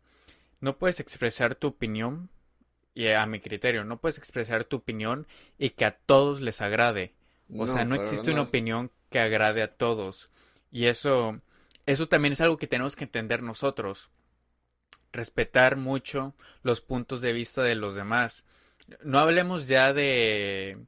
[0.64, 2.30] no puedes expresar tu opinión,
[2.94, 5.26] y a mi criterio, no puedes expresar tu opinión
[5.58, 7.12] y que a todos les agrade.
[7.54, 10.30] O sea, no existe una opinión que agrade a todos.
[10.72, 11.38] Y eso,
[11.84, 14.10] eso también es algo que tenemos que entender nosotros
[15.12, 18.44] respetar mucho los puntos de vista de los demás.
[19.02, 20.78] No hablemos ya de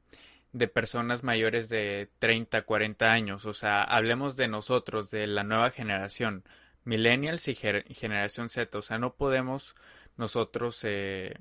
[0.53, 5.69] de personas mayores de 30, 40 años, o sea, hablemos de nosotros, de la nueva
[5.69, 6.43] generación,
[6.87, 9.75] millennials y, generación Z, o sea, no podemos
[10.15, 11.35] nosotros eh,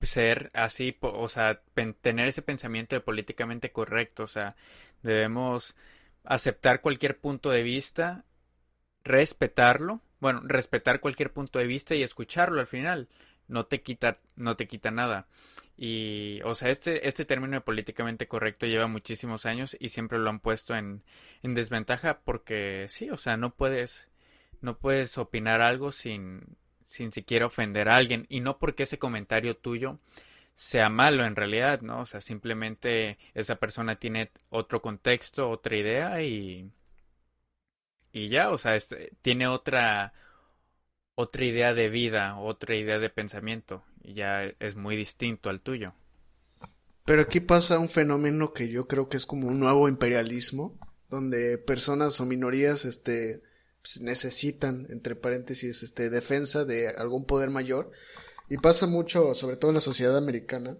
[0.00, 1.62] ser así, o sea,
[2.00, 4.56] tener ese pensamiento de políticamente correcto, o sea,
[5.02, 5.76] debemos
[6.24, 8.24] aceptar cualquier punto de vista,
[9.04, 13.08] respetarlo, bueno, respetar cualquier punto de vista y escucharlo al final.
[13.48, 15.26] No te quita, no te quita nada.
[15.76, 20.30] Y, o sea, este, este término de políticamente correcto lleva muchísimos años y siempre lo
[20.30, 21.02] han puesto en,
[21.42, 24.08] en desventaja porque sí, o sea, no puedes,
[24.62, 29.56] no puedes opinar algo sin, sin siquiera ofender a alguien y no porque ese comentario
[29.56, 29.98] tuyo
[30.54, 32.00] sea malo en realidad, ¿no?
[32.00, 36.70] O sea, simplemente esa persona tiene otro contexto, otra idea y,
[38.12, 40.12] y ya, o sea, este, tiene otra,
[41.14, 45.94] otra idea de vida, otra idea de pensamiento, y ya es muy distinto al tuyo.
[47.04, 51.58] Pero aquí pasa un fenómeno que yo creo que es como un nuevo imperialismo, donde
[51.58, 53.42] personas o minorías, este,
[53.82, 57.90] pues, necesitan, entre paréntesis, este, defensa de algún poder mayor,
[58.48, 60.76] y pasa mucho, sobre todo en la sociedad americana.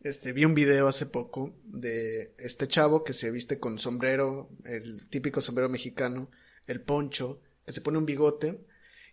[0.00, 5.08] Este, vi un video hace poco de este chavo que se viste con sombrero, el
[5.08, 6.28] típico sombrero mexicano,
[6.66, 8.64] el poncho, que se pone un bigote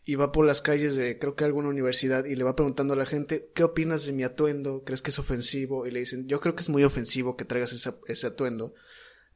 [0.05, 2.97] y va por las calles de creo que alguna universidad y le va preguntando a
[2.97, 4.83] la gente ¿qué opinas de mi atuendo?
[4.83, 5.85] ¿crees que es ofensivo?
[5.85, 8.73] y le dicen yo creo que es muy ofensivo que traigas ese, atuendo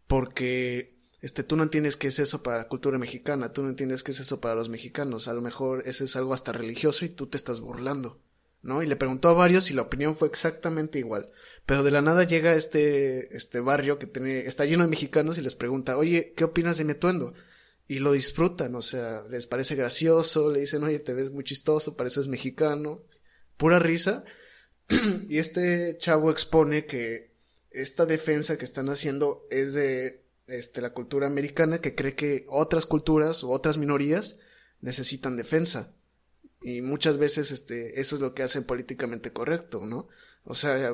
[0.08, 4.04] porque este tú no entiendes qué es eso para la cultura mexicana tú no entiendes
[4.04, 7.10] qué es eso para los mexicanos a lo mejor eso es algo hasta religioso y
[7.10, 8.22] tú te estás burlando
[8.62, 8.82] ¿no?
[8.82, 11.30] Y le preguntó a varios y la opinión fue exactamente igual.
[11.66, 15.42] Pero de la nada llega este, este barrio que tiene, está lleno de mexicanos y
[15.42, 17.34] les pregunta, oye, ¿qué opinas de mi atuendo?
[17.88, 21.98] y lo disfrutan, o sea, les parece gracioso, le dicen, oye, te ves muy chistoso,
[21.98, 23.04] pareces mexicano,
[23.58, 24.24] pura risa.
[25.30, 27.34] y este chavo expone que
[27.72, 32.86] esta defensa que están haciendo es de este, la cultura americana que cree que otras
[32.86, 34.40] culturas o otras minorías
[34.82, 35.94] necesitan defensa.
[36.62, 40.08] Y muchas veces este, eso es lo que hacen políticamente correcto, ¿no?
[40.46, 40.94] O sea,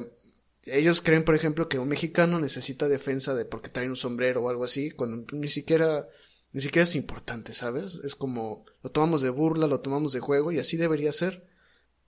[0.63, 4.49] ellos creen, por ejemplo, que un mexicano necesita defensa de porque trae un sombrero o
[4.49, 6.07] algo así, cuando ni siquiera
[6.51, 7.95] ni siquiera es importante, ¿sabes?
[8.03, 11.47] Es como lo tomamos de burla, lo tomamos de juego y así debería ser.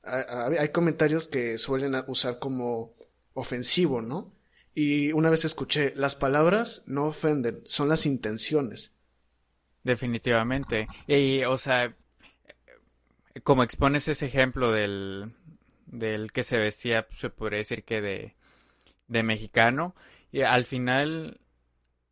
[0.03, 2.95] hay comentarios que suelen usar como
[3.33, 4.33] ofensivo, ¿no?
[4.73, 8.93] Y una vez escuché, las palabras no ofenden, son las intenciones.
[9.83, 10.87] Definitivamente.
[11.07, 11.95] Y, o sea,
[13.43, 15.33] como expones ese ejemplo del,
[15.87, 18.35] del que se vestía, se podría decir que de,
[19.07, 19.95] de mexicano,
[20.31, 21.41] y al final,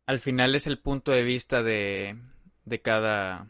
[0.06, 2.18] al final es el punto de vista de,
[2.64, 3.48] de cada,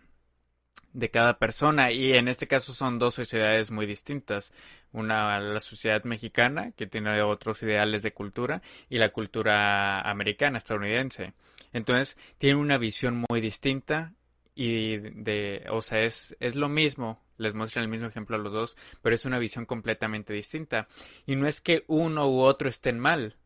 [0.93, 4.53] de cada persona y en este caso son dos sociedades muy distintas.
[4.93, 11.33] Una la sociedad mexicana que tiene otros ideales de cultura y la cultura americana, estadounidense.
[11.73, 14.15] Entonces tiene una visión muy distinta
[14.55, 18.53] y de, o sea, es, es lo mismo, les muestran el mismo ejemplo a los
[18.53, 20.89] dos, pero es una visión completamente distinta.
[21.27, 23.37] Y no es que uno u otro estén mal.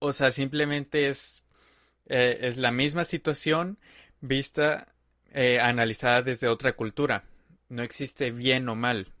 [0.00, 1.44] O sea, simplemente es,
[2.06, 3.78] eh, es la misma situación
[4.20, 4.94] vista
[5.32, 7.24] eh, analizada desde otra cultura.
[7.68, 9.12] No existe bien o mal.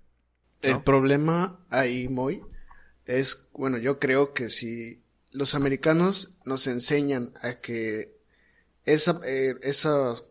[0.62, 2.42] El problema ahí, Moy,
[3.06, 8.16] es, bueno, yo creo que si los americanos nos enseñan a que
[8.84, 10.24] esa, eh, esas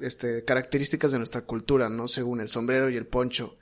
[0.00, 2.08] este, características de nuestra cultura, ¿no?
[2.08, 3.56] Según el sombrero y el poncho,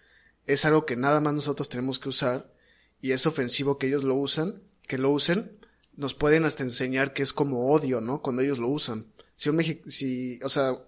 [0.46, 2.52] es algo que nada más nosotros tenemos que usar
[3.00, 5.58] y es ofensivo que ellos lo usan, que lo usen,
[5.94, 8.22] nos pueden hasta enseñar que es como odio, ¿no?
[8.22, 9.06] Cuando ellos lo usan.
[9.36, 10.78] Si un si, o sea,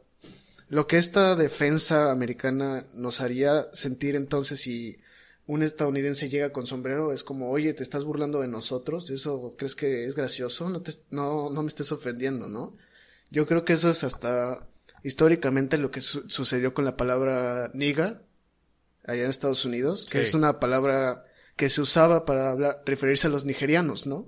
[0.68, 4.98] lo que esta defensa americana nos haría sentir entonces si
[5.46, 9.74] un estadounidense llega con sombrero es como, oye, te estás burlando de nosotros, ¿eso crees
[9.74, 10.70] que es gracioso?
[10.70, 12.77] No, te, no, no me estés ofendiendo, ¿no?
[13.31, 14.66] Yo creo que eso es hasta
[15.03, 18.22] históricamente lo que sucedió con la palabra niga
[19.05, 23.31] allá en Estados Unidos, que es una palabra que se usaba para hablar, referirse a
[23.31, 24.27] los nigerianos, ¿no?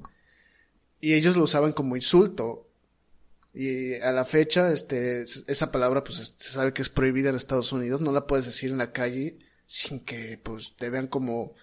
[1.01, 2.66] Y ellos lo usaban como insulto
[3.59, 7.73] y a la fecha, este, esa palabra, pues, se sabe que es prohibida en Estados
[7.73, 8.03] Unidos.
[8.03, 11.55] No la puedes decir en la calle sin que, pues, te vean como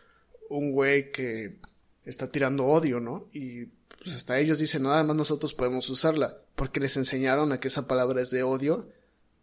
[0.50, 1.60] un güey que
[2.04, 3.30] está tirando odio, ¿no?
[3.32, 3.66] Y,
[4.02, 6.36] pues, hasta ellos dicen, nada más nosotros podemos usarla.
[6.56, 8.90] Porque les enseñaron a que esa palabra es de odio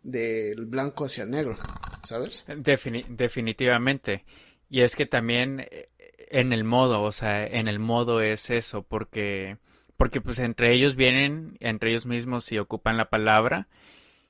[0.03, 1.57] del blanco hacia el negro,
[2.03, 2.45] ¿sabes?
[2.47, 4.25] definitivamente.
[4.69, 5.89] Y es que también eh,
[6.31, 9.59] en el modo, o sea, en el modo es eso, porque
[10.01, 13.69] porque pues entre ellos vienen, entre ellos mismos y ocupan la palabra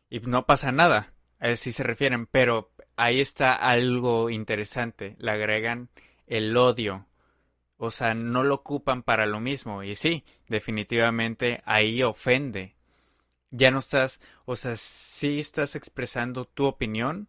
[0.08, 1.12] y no pasa nada,
[1.54, 5.88] sí se refieren, pero ahí está algo interesante, le agregan
[6.26, 7.06] el odio,
[7.76, 9.84] o sea, no lo ocupan para lo mismo.
[9.84, 12.74] Y sí, definitivamente ahí ofende.
[13.52, 17.28] Ya no estás, o sea, sí estás expresando tu opinión,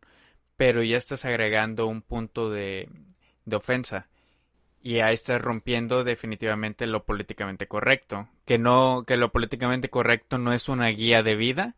[0.58, 2.90] pero ya estás agregando un punto de,
[3.46, 4.10] de ofensa
[4.84, 8.28] y ahí estás rompiendo definitivamente lo políticamente correcto.
[8.46, 11.76] Que no, que lo políticamente correcto no es una guía de vida,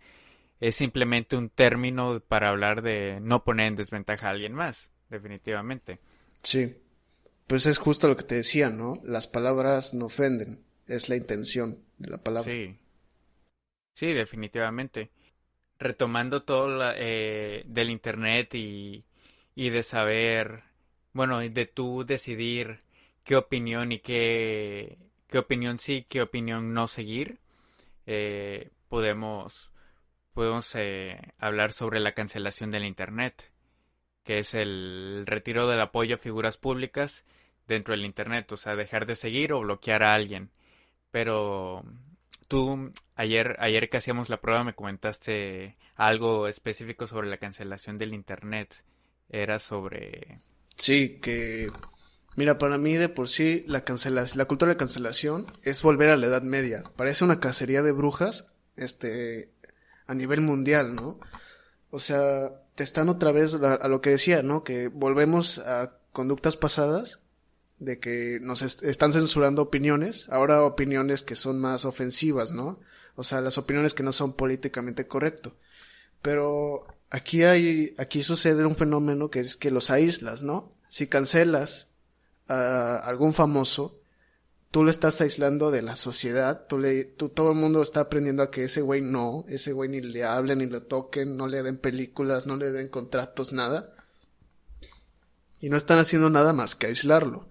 [0.59, 5.99] es simplemente un término para hablar de no poner en desventaja a alguien más, definitivamente.
[6.41, 6.77] Sí,
[7.47, 8.99] pues es justo lo que te decía, ¿no?
[9.03, 12.49] Las palabras no ofenden, es la intención de la palabra.
[12.49, 12.77] Sí,
[13.93, 15.11] sí, definitivamente.
[15.79, 19.03] Retomando todo eh, del internet y,
[19.55, 20.63] y de saber,
[21.11, 22.79] bueno, de tú decidir
[23.23, 27.39] qué opinión y qué, qué opinión sí, qué opinión no seguir,
[28.05, 29.71] eh, podemos,
[30.33, 33.51] podemos eh, hablar sobre la cancelación del Internet,
[34.23, 37.25] que es el retiro del apoyo a figuras públicas
[37.67, 40.51] dentro del Internet, o sea, dejar de seguir o bloquear a alguien.
[41.11, 41.83] Pero
[42.47, 48.13] tú ayer, ayer que hacíamos la prueba me comentaste algo específico sobre la cancelación del
[48.13, 48.83] Internet.
[49.29, 50.37] Era sobre...
[50.75, 51.69] Sí, que
[52.35, 53.83] Mira, para mí de por sí la
[54.35, 56.83] la cultura de cancelación es volver a la Edad Media.
[56.95, 59.51] Parece una cacería de brujas, este,
[60.07, 61.19] a nivel mundial, ¿no?
[61.91, 64.63] O sea, te están otra vez a, lo que decía, ¿no?
[64.63, 67.19] Que volvemos a conductas pasadas,
[67.79, 72.79] de que nos están censurando opiniones, ahora opiniones que son más ofensivas, ¿no?
[73.15, 75.55] O sea, las opiniones que no son políticamente correcto.
[76.21, 80.71] Pero aquí hay, aquí sucede un fenómeno que es que los aíslas, ¿no?
[80.89, 81.92] Si cancelas
[82.47, 83.99] algún famoso,
[84.73, 88.41] tú lo estás aislando de la sociedad, tú le, tú, todo el mundo está aprendiendo
[88.41, 91.61] a que ese güey no, ese güey ni le hablen, ni lo toquen, no le
[91.61, 93.93] den películas, no le den contratos, nada.
[95.59, 97.47] Y no están haciendo nada más que aislarlo.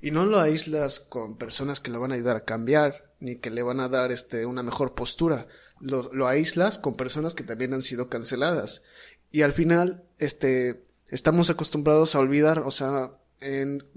[0.00, 3.50] Y no lo aíslas con personas que lo van a ayudar a cambiar, ni que
[3.50, 5.48] le van a dar este, una mejor postura.
[5.80, 8.84] Lo, lo aíslas con personas que también han sido canceladas.
[9.32, 13.10] Y al final, este, estamos acostumbrados a olvidar, o sea,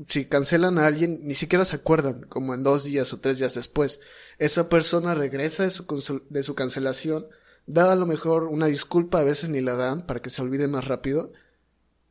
[0.07, 3.55] si cancelan a alguien, ni siquiera se acuerdan, como en dos días o tres días
[3.55, 3.99] después.
[4.37, 7.25] Esa persona regresa de su, de su cancelación,
[7.65, 10.67] da a lo mejor una disculpa, a veces ni la dan para que se olvide
[10.67, 11.33] más rápido,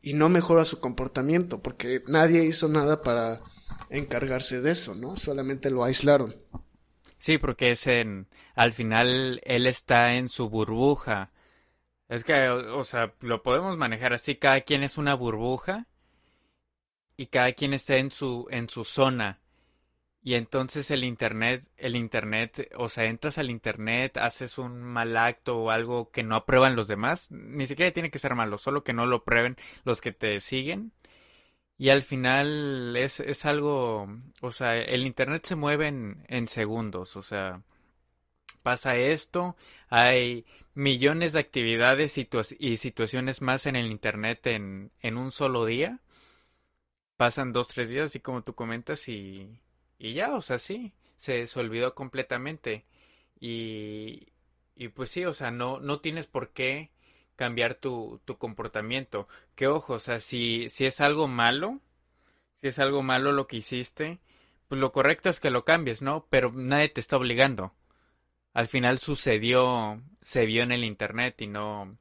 [0.02, 3.40] y no mejora su comportamiento, porque nadie hizo nada para
[3.88, 5.16] encargarse de eso, ¿no?
[5.16, 6.34] Solamente lo aislaron.
[7.18, 11.30] Sí, porque es en, al final él está en su burbuja.
[12.08, 15.86] Es que, o, sea, lo podemos manejar así, cada quien es una burbuja
[17.22, 19.38] y cada quien está en su, en su zona.
[20.24, 25.58] Y entonces el internet, el internet, o sea, entras al internet, haces un mal acto
[25.58, 28.92] o algo que no aprueban los demás, ni siquiera tiene que ser malo, solo que
[28.92, 30.92] no lo prueben los que te siguen.
[31.78, 34.08] Y al final es, es algo,
[34.40, 37.62] o sea, el internet se mueve en, en segundos, o sea,
[38.62, 39.56] pasa esto,
[39.88, 42.18] hay millones de actividades
[42.58, 46.00] y situaciones más en el internet en, en un solo día.
[47.22, 49.60] Pasan dos, tres días, así como tú comentas, y,
[49.96, 52.84] y ya, o sea, sí, se, se olvidó completamente.
[53.38, 54.26] Y,
[54.74, 56.90] y pues sí, o sea, no, no tienes por qué
[57.36, 59.28] cambiar tu, tu comportamiento.
[59.54, 61.78] Que ojo, o sea, si, si es algo malo,
[62.60, 64.18] si es algo malo lo que hiciste,
[64.66, 66.26] pues lo correcto es que lo cambies, ¿no?
[66.28, 67.72] Pero nadie te está obligando.
[68.52, 71.98] Al final sucedió, se vio en el internet y no,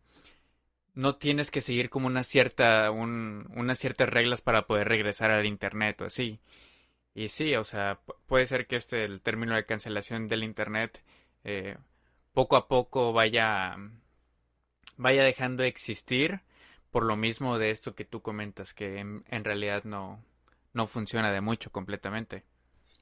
[0.93, 5.45] no tienes que seguir como una cierta, un, unas ciertas reglas para poder regresar al
[5.45, 6.39] internet o así.
[7.13, 11.04] Y sí, o sea, puede ser que este, el término de cancelación del Internet,
[11.43, 11.77] eh,
[12.34, 13.75] poco a poco vaya,
[14.95, 16.41] vaya dejando de existir
[16.89, 20.23] por lo mismo de esto que tú comentas, que en, realidad no,
[20.73, 22.43] no funciona de mucho completamente.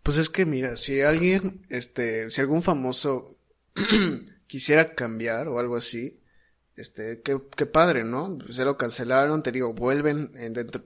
[0.04, 3.36] Pues es que mira, si alguien, este, si algún famoso
[4.48, 6.20] quisiera cambiar o algo así,
[6.80, 8.38] este, qué, qué padre, ¿no?
[8.50, 10.32] Se lo cancelaron, te digo, vuelven,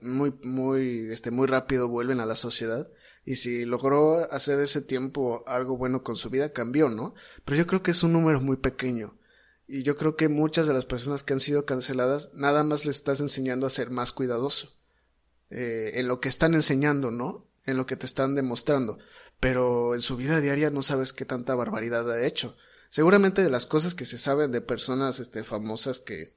[0.02, 2.88] muy, muy, este, muy rápido vuelven a la sociedad
[3.24, 7.14] y si logró hacer ese tiempo algo bueno con su vida, cambió, ¿no?
[7.44, 9.16] Pero yo creo que es un número muy pequeño.
[9.66, 12.96] Y yo creo que muchas de las personas que han sido canceladas, nada más les
[12.96, 14.76] estás enseñando a ser más cuidadoso.
[15.50, 17.46] Eh, en lo que están enseñando, ¿no?
[17.64, 18.98] En lo que te están demostrando.
[19.40, 22.56] Pero en su vida diaria no sabes qué tanta barbaridad ha hecho.
[22.94, 26.36] Seguramente de las cosas que se saben de personas este, famosas que,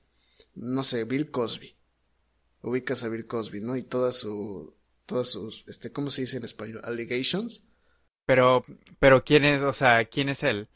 [0.55, 1.77] no sé, Bill Cosby.
[2.63, 3.75] Ubicas a Bill Cosby, ¿no?
[3.77, 4.73] Y toda su,
[5.05, 6.81] todas sus, este, ¿cómo se dice en español?
[6.83, 7.67] Allegations.
[8.25, 8.65] Pero,
[8.97, 10.67] pero ¿quién es, o sea, quién es él?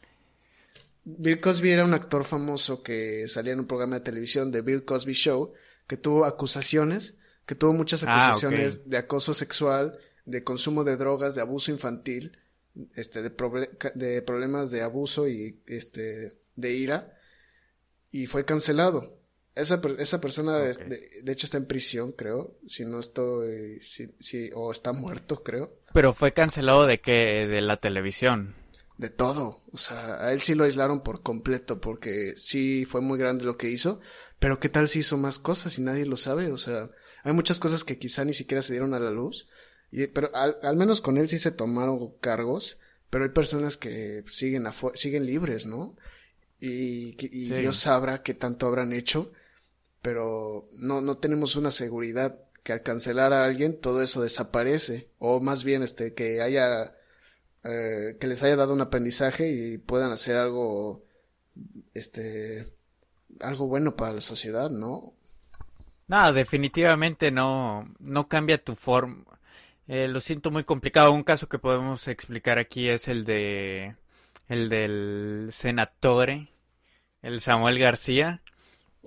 [1.04, 4.86] Bill Cosby era un actor famoso que salía en un programa de televisión de Bill
[4.86, 5.54] Cosby Show,
[5.88, 7.16] que tuvo acusaciones,
[7.48, 12.38] que tuvo muchas ah, acusaciones de acoso sexual, de consumo de drogas, de abuso infantil,
[12.96, 13.32] este, de,
[13.96, 17.18] de problemas de abuso y este, de ira,
[18.12, 19.22] y fue cancelado.
[19.54, 22.58] Esa, esa persona, de, hecho, está en prisión, creo.
[22.68, 23.82] Si no estoy.
[23.82, 25.78] Si, o está muerto, creo.
[25.94, 27.48] Pero fue cancelado de qué?
[27.48, 28.56] De la televisión.
[28.98, 29.62] De todo.
[29.74, 33.58] O sea, a él sí lo aislaron por completo, porque sí fue muy grande lo
[33.58, 34.00] que hizo.
[34.40, 36.52] Pero ¿qué tal si hizo más cosas y nadie lo sabe?
[36.52, 36.90] O sea,
[37.24, 39.50] hay muchas cosas que quizá ni siquiera se dieron a la luz.
[39.92, 42.78] Y, pero al, menos con él sí se tomaron cargos.
[43.10, 45.98] Pero hay personas que siguen, siguen libres, ¿no?
[46.62, 49.32] Y, y Dios sabrá qué tanto habrán hecho
[50.02, 55.40] pero no, no tenemos una seguridad que al cancelar a alguien todo eso desaparece o
[55.40, 56.96] más bien este que haya
[57.64, 61.04] eh, que les haya dado un aprendizaje y puedan hacer algo
[61.94, 62.72] este
[63.40, 65.14] algo bueno para la sociedad no
[66.08, 69.40] no definitivamente no no cambia tu forma
[69.92, 73.96] eh, lo siento muy complicado un caso que podemos explicar aquí es el de
[74.48, 76.48] el del senatore
[77.22, 78.42] el Samuel García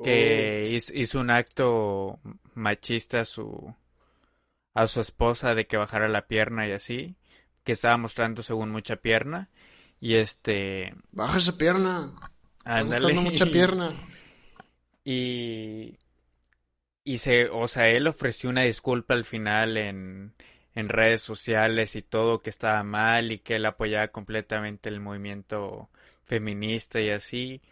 [0.03, 0.93] que oh.
[0.95, 2.19] hizo, un acto
[2.55, 3.75] machista a su
[4.75, 7.17] a su esposa de que bajara la pierna y así,
[7.63, 9.49] que estaba mostrando según mucha pierna
[10.01, 12.13] y este baja esa pierna.
[12.65, 13.15] Ándale.
[13.15, 13.95] mucha pierna.
[15.07, 15.99] Y
[17.05, 20.35] y se, o sea, él ofreció una disculpa al final en
[20.75, 25.91] en redes sociales y todo que estaba mal y que él apoyaba completamente el movimiento
[26.25, 27.63] feminista y así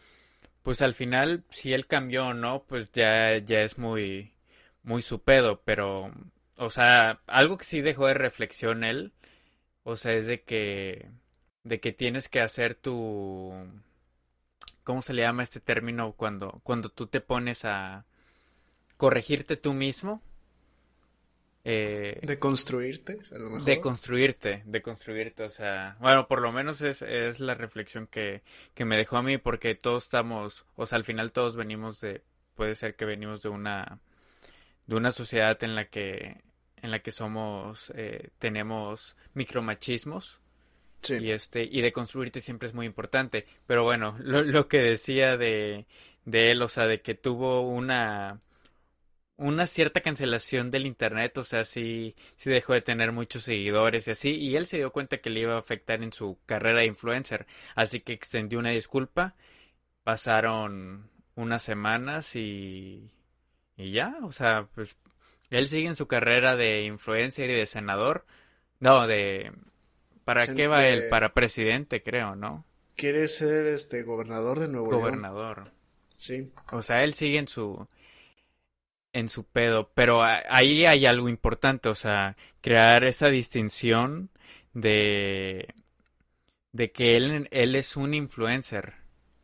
[0.63, 4.33] pues al final, si él cambió o no, pues ya, ya es muy,
[4.83, 6.13] muy su pedo, pero,
[6.57, 9.13] o sea, algo que sí dejó de reflexión él,
[9.85, 11.11] o sea, es de que,
[11.65, 13.53] de que tienes que hacer tu,
[14.85, 18.07] ¿cómo se le llama este término cuando, cuando tú te pones a
[18.97, 20.23] corregirte tú mismo?
[21.65, 23.65] Eh, de construirte, a lo mejor.
[23.65, 28.43] De construirte, de construirte, o sea, bueno, por lo menos es, es la reflexión que,
[28.75, 32.23] que me dejó a mí, porque todos estamos, o sea, al final todos venimos de,
[32.57, 34.01] puede ser que venimos de una,
[34.89, 36.43] de una sociedad en la que,
[36.83, 40.41] en la que somos, eh, tenemos micromachismos,
[41.01, 41.19] sí.
[41.21, 45.37] y este, y de construirte siempre es muy importante, pero bueno, lo, lo que decía
[45.37, 45.87] de,
[46.25, 48.41] de él, o sea, de que tuvo una,
[49.37, 54.13] una cierta cancelación del internet, o sea, sí, sí dejó de tener muchos seguidores y
[54.13, 56.87] así, y él se dio cuenta que le iba a afectar en su carrera de
[56.87, 59.35] influencer, así que extendió una disculpa,
[60.05, 63.11] pasaron unas semanas y,
[63.77, 64.97] y ya, o sea, pues
[65.51, 68.25] él sigue en su carrera de influencer y de senador,
[68.81, 69.53] no, de,
[70.25, 71.05] ¿para qué va él?
[71.11, 72.65] Para presidente, creo, ¿no?
[72.97, 75.01] Quiere ser este gobernador de Nuevo León.
[75.01, 75.73] Gobernador.
[76.17, 76.53] Sí.
[76.71, 77.89] O sea, él sigue en su
[79.13, 84.31] en su pedo, pero ahí hay algo importante, o sea, crear esa distinción
[84.73, 85.69] de
[86.73, 88.95] de que él, él es un influencer.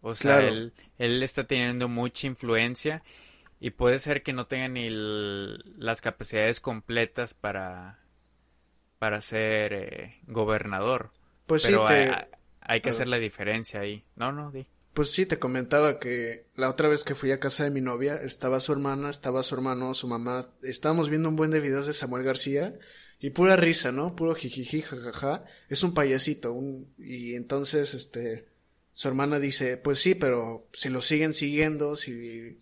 [0.02, 3.02] O sea, él, él está teniendo mucha influencia
[3.60, 7.98] y puede ser que no tenga ni las capacidades completas para
[8.98, 11.10] para ser eh, gobernador.
[11.46, 12.10] Pues pero sí, hay,
[12.60, 14.04] hay, que hacer la diferencia ahí.
[14.16, 14.66] No, no, di.
[14.98, 18.16] Pues sí, te comentaba que la otra vez que fui a casa de mi novia,
[18.16, 21.92] estaba su hermana, estaba su hermano, su mamá, estábamos viendo un buen de videos de
[21.92, 22.76] Samuel García
[23.20, 24.16] y pura risa, ¿no?
[24.16, 26.92] Puro jijiji, jajaja, es un payasito, un...
[26.98, 28.48] y entonces, este,
[28.92, 32.58] su hermana dice, pues sí, pero si lo siguen siguiendo, si,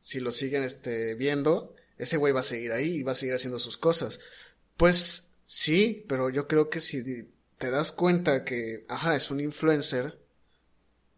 [0.00, 3.36] si lo siguen, este, viendo, ese güey va a seguir ahí y va a seguir
[3.36, 4.20] haciendo sus cosas.
[4.76, 7.02] Pues sí, pero yo creo que si
[7.56, 10.22] te das cuenta que, ajá, es un influencer,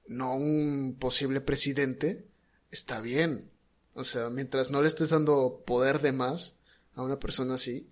[0.09, 2.27] no un posible presidente,
[2.71, 3.51] está bien.
[3.95, 6.57] O sea, mientras no le estés dando poder de más
[6.95, 7.89] a una persona así.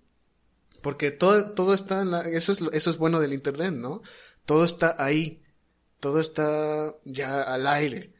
[0.81, 4.01] Porque todo, todo está en la, eso es, eso es bueno del internet, ¿no?
[4.45, 5.41] Todo está ahí.
[5.99, 8.13] Todo está ya al aire.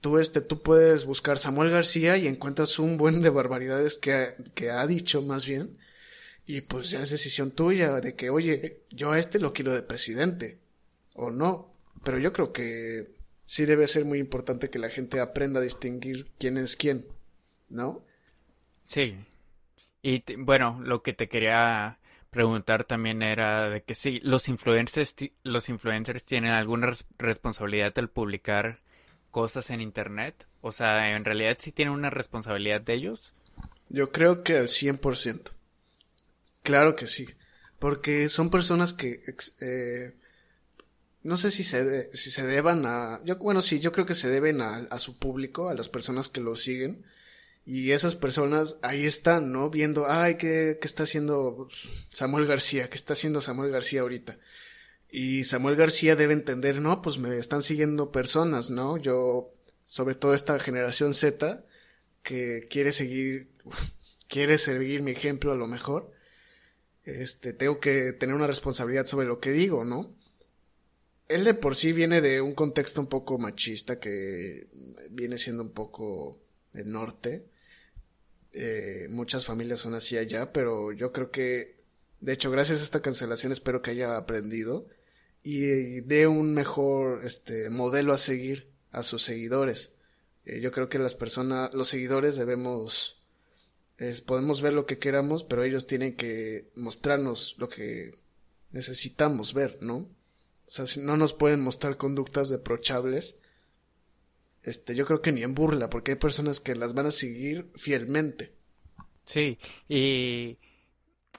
[0.00, 4.70] Tú, este, tú puedes buscar Samuel García y encuentras un buen de barbaridades que, que
[4.70, 5.78] ha dicho más bien.
[6.46, 9.82] Y pues ya es decisión tuya de que, oye, yo a este lo quiero de
[9.82, 10.58] presidente.
[11.14, 11.72] O no.
[12.04, 13.17] Pero yo creo que
[13.48, 17.06] sí debe ser muy importante que la gente aprenda a distinguir quién es quién,
[17.70, 18.04] ¿no?
[18.84, 19.16] Sí.
[20.02, 21.98] Y bueno, lo que te quería
[22.30, 28.80] preguntar también era de que sí, los influencers, los influencers tienen alguna responsabilidad al publicar
[29.30, 30.46] cosas en internet.
[30.60, 33.32] O sea, en realidad sí tienen una responsabilidad de ellos.
[33.88, 35.52] Yo creo que al 100%.
[36.62, 37.26] Claro que sí.
[37.78, 39.20] Porque son personas que
[39.62, 40.12] eh,
[41.22, 44.28] no sé si se, si se deban a, yo, bueno, sí, yo creo que se
[44.28, 47.04] deben a, a, su público, a las personas que lo siguen.
[47.66, 49.68] Y esas personas ahí están, ¿no?
[49.68, 51.68] Viendo, ay, ¿qué, qué está haciendo
[52.10, 52.88] Samuel García?
[52.88, 54.38] ¿Qué está haciendo Samuel García ahorita?
[55.10, 58.96] Y Samuel García debe entender, no, pues me están siguiendo personas, ¿no?
[58.96, 59.50] Yo,
[59.82, 61.64] sobre todo esta generación Z,
[62.22, 63.50] que quiere seguir,
[64.28, 66.10] quiere seguir mi ejemplo a lo mejor.
[67.04, 70.10] Este, tengo que tener una responsabilidad sobre lo que digo, ¿no?
[71.28, 74.66] Él de por sí viene de un contexto un poco machista que
[75.10, 76.40] viene siendo un poco
[76.72, 77.44] el norte.
[78.52, 81.76] Eh, muchas familias son así allá, pero yo creo que,
[82.20, 84.88] de hecho, gracias a esta cancelación espero que haya aprendido
[85.42, 89.92] y dé un mejor este, modelo a seguir a sus seguidores.
[90.46, 93.22] Eh, yo creo que las personas, los seguidores debemos,
[94.24, 98.12] podemos ver lo que queramos, pero ellos tienen que mostrarnos lo que
[98.70, 100.08] necesitamos ver, ¿no?
[100.68, 103.38] O sea, si no nos pueden mostrar conductas reprochables.
[104.62, 107.70] Este, yo creo que ni en burla, porque hay personas que las van a seguir
[107.74, 108.52] fielmente.
[109.24, 109.58] Sí,
[109.88, 110.58] y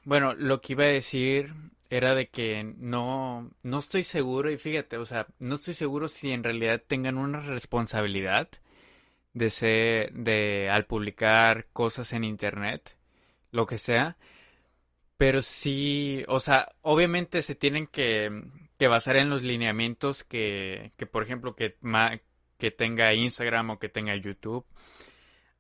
[0.04, 1.54] bueno, lo que iba a decir
[1.92, 6.32] era de que no, no estoy seguro, y fíjate, o sea, no estoy seguro si
[6.32, 8.50] en realidad tengan una responsabilidad
[9.34, 12.98] de ser, de al publicar cosas en internet,
[13.52, 14.18] lo que sea,
[15.18, 18.32] pero sí, o sea, obviamente se tienen que,
[18.80, 21.78] que basar en los lineamientos que, que por ejemplo, que,
[22.58, 24.66] que tenga Instagram o que tenga YouTube.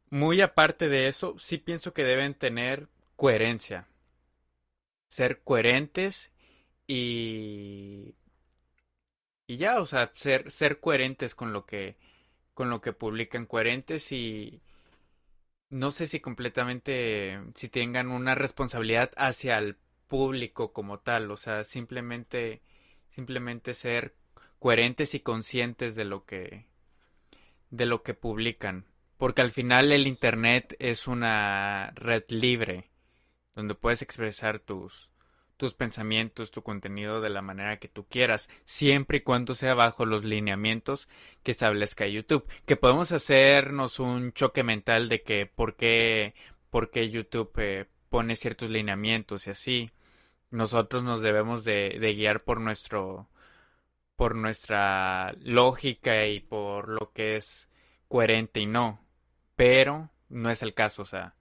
[0.10, 3.88] Muy aparte de eso, sí pienso que deben tener coherencia.
[5.10, 6.32] Ser coherentes
[6.88, 8.16] y.
[9.48, 11.98] Y ya, o sea, ser, ser coherentes con lo que.
[12.54, 14.62] con lo que publican, coherentes y.
[15.70, 17.40] No sé si completamente.
[17.56, 19.76] si tengan una responsabilidad hacia el
[20.08, 21.32] público como tal.
[21.32, 22.62] O sea, simplemente
[23.20, 24.16] simplemente ser
[24.60, 26.68] coherentes y conscientes de lo que
[27.70, 28.86] de lo que publican,
[29.18, 32.90] porque al final el internet es una red libre
[33.56, 35.10] donde puedes expresar tus
[35.58, 40.06] tus pensamientos, tu contenido de la manera que tú quieras, siempre y cuando sea bajo
[40.06, 41.10] los lineamientos
[41.44, 42.48] que establezca YouTube.
[42.66, 46.34] Que podemos hacernos un choque mental de que por qué,
[46.70, 49.92] por qué YouTube eh, pone ciertos lineamientos y así
[50.52, 53.30] nosotros nos debemos de, guiar por nuestro
[54.16, 57.70] por nuestra lógica y por lo que es
[58.08, 59.00] coherente y no
[59.56, 61.36] pero no es el caso o sea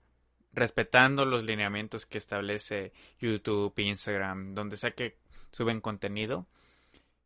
[0.53, 5.17] respetando los lineamientos que establece YouTube, Instagram, donde sea que
[5.51, 6.47] suben contenido,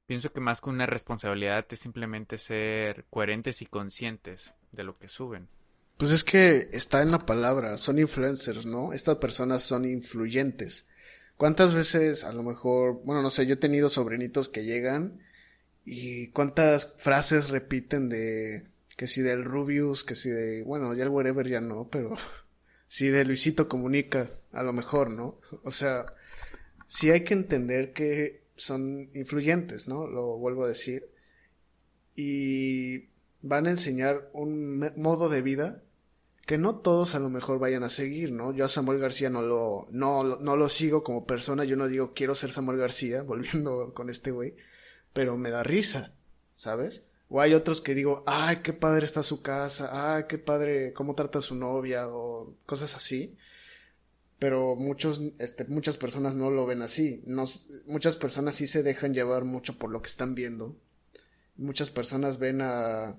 [0.05, 5.07] pienso que más que una responsabilidad es simplemente ser coherentes y conscientes de lo que
[5.07, 5.47] suben.
[5.97, 8.93] Pues es que está en la palabra, son influencers, ¿no?
[8.93, 10.87] Estas personas son influyentes.
[11.37, 15.19] ¿Cuántas veces, a lo mejor, bueno, no sé, yo he tenido sobrinitos que llegan
[15.85, 21.09] y cuántas frases repiten de que si del Rubius, que si de, bueno, ya el
[21.09, 22.15] whatever ya no, pero
[22.87, 25.39] si de Luisito comunica, a lo mejor, ¿no?
[25.63, 26.05] O sea,
[26.87, 30.07] sí hay que entender que son influyentes, ¿no?
[30.07, 31.09] Lo vuelvo a decir.
[32.15, 33.09] Y
[33.41, 35.81] van a enseñar un modo de vida
[36.45, 38.53] que no todos a lo mejor vayan a seguir, ¿no?
[38.53, 42.13] Yo a Samuel García no lo, no, no lo sigo como persona, yo no digo
[42.13, 44.55] quiero ser Samuel García, volviendo con este güey,
[45.13, 46.13] pero me da risa,
[46.53, 47.07] ¿sabes?
[47.29, 51.15] O hay otros que digo, ay, qué padre está su casa, ay, qué padre, cómo
[51.15, 53.35] trata su novia, o cosas así.
[54.37, 57.23] Pero muchos, este, muchas personas no lo ven así.
[57.87, 60.75] muchas personas sí se dejan llevar mucho por lo que están viendo.
[61.55, 63.15] Muchas personas ven a,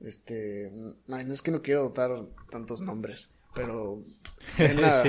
[0.00, 0.70] este,
[1.06, 4.04] no es que no quiero dar tantos nombres, pero
[4.58, 5.02] ven a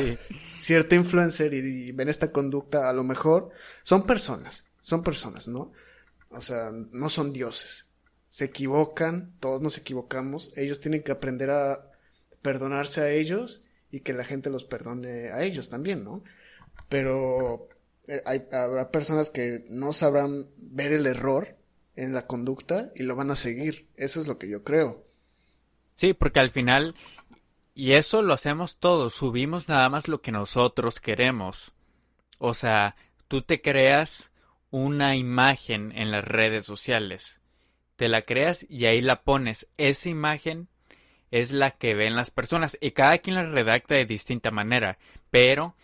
[0.55, 3.49] cierto influencer y, ven esta conducta, a lo mejor
[3.83, 5.71] son personas, son personas, ¿no?
[6.29, 7.88] O sea, no son dioses.
[8.29, 11.91] Se equivocan, todos nos equivocamos, ellos tienen que aprender a
[12.41, 16.23] perdonarse a ellos y que la gente los perdone a ellos también, ¿no?
[16.89, 17.69] Pero
[18.07, 21.56] eh, hay, habrá personas que no sabrán ver el error
[21.97, 23.89] en la conducta y lo van a seguir.
[23.95, 25.05] Eso es lo que yo creo.
[25.95, 26.95] Sí, porque al final,
[27.73, 31.73] y eso lo hacemos todos, subimos nada más lo que nosotros queremos.
[32.37, 32.95] O sea,
[33.27, 34.31] tú te creas
[34.69, 37.41] una imagen en las redes sociales.
[37.95, 39.67] Te la creas y ahí la pones.
[39.77, 40.67] Esa imagen
[41.31, 44.99] es la que ven las personas y cada quien la redacta de distinta manera,
[45.31, 45.75] pero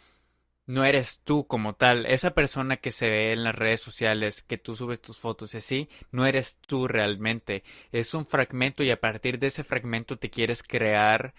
[0.65, 2.05] no eres tú como tal.
[2.05, 5.57] Esa persona que se ve en las redes sociales, que tú subes tus fotos y
[5.57, 7.63] así, no eres tú realmente.
[7.91, 11.33] Es un fragmento y a partir de ese fragmento te quieres crear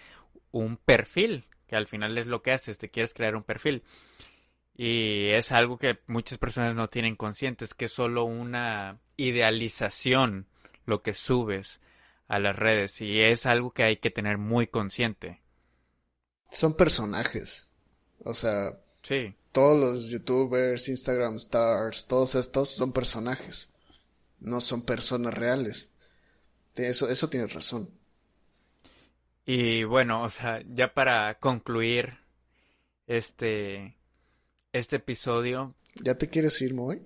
[0.51, 3.83] un perfil, que al final es lo que haces, te quieres crear un perfil.
[4.77, 10.49] Y es algo que muchas personas no tienen conscientes, que es solo una idealización
[10.85, 11.81] lo que subes
[12.29, 15.43] a las redes y es algo que hay que tener muy consciente.
[16.51, 17.71] Son personajes.
[18.25, 19.35] O sea, Sí.
[19.53, 23.71] Todos los youtubers, Instagram stars, todos estos son personajes.
[24.41, 25.91] No son personas reales.
[26.75, 27.89] Eso, eso tienes razón.
[29.47, 32.19] Y bueno, o sea, ya para concluir
[33.07, 33.95] este,
[34.73, 35.75] este episodio.
[36.03, 37.03] ¿Ya te quieres ir, Moy?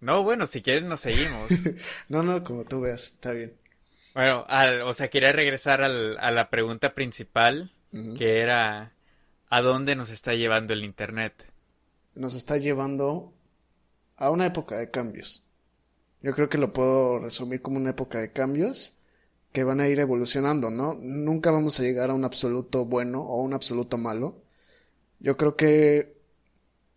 [0.00, 1.50] No, bueno, si quieres nos seguimos.
[2.08, 3.52] no, no, como tú veas, está bien.
[4.14, 4.46] Bueno,
[4.86, 7.72] o sea, quería regresar al, a la pregunta principal,
[8.16, 8.92] que era
[9.50, 11.32] ¿A dónde nos está llevando el Internet?
[12.14, 13.32] Nos está llevando
[14.16, 15.46] a una época de cambios.
[16.20, 18.98] Yo creo que lo puedo resumir como una época de cambios
[19.52, 20.94] que van a ir evolucionando, ¿no?
[21.00, 24.42] Nunca vamos a llegar a un absoluto bueno o un absoluto malo.
[25.18, 26.14] Yo creo que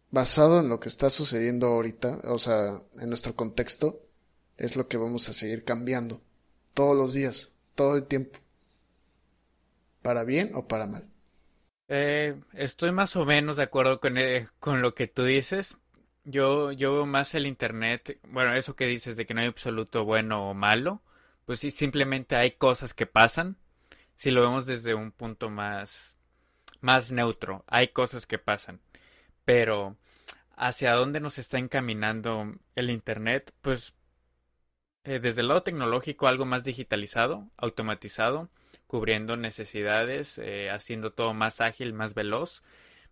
[0.10, 4.02] basado en lo que está sucediendo ahorita, o sea, en nuestro contexto,
[4.58, 6.20] es lo que vamos a seguir cambiando.
[6.74, 8.40] Todos los días, todo el tiempo.
[10.02, 11.11] Para bien o para mal.
[11.94, 15.78] Eh, estoy más o menos de acuerdo con, eh, con lo que tú dices.
[16.24, 20.06] Yo, yo veo más el Internet, bueno, eso que dices de que no hay absoluto
[20.06, 21.02] bueno o malo,
[21.46, 23.58] pues sí, simplemente hay cosas que pasan.
[24.16, 26.16] Si lo vemos desde un punto más,
[26.80, 28.80] más neutro, hay cosas que pasan.
[29.44, 29.98] Pero
[30.56, 33.94] hacia dónde nos está encaminando el Internet, pues
[35.04, 38.50] eh, desde el lado tecnológico algo más digitalizado, automatizado
[38.92, 42.62] cubriendo necesidades, eh, haciendo todo más ágil, más veloz.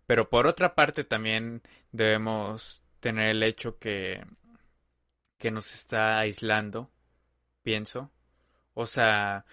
[0.04, 4.22] Pero por otra parte también debemos tener el hecho que,
[5.38, 6.90] que nos está aislando,
[7.62, 8.10] pienso.
[8.74, 9.46] O sea,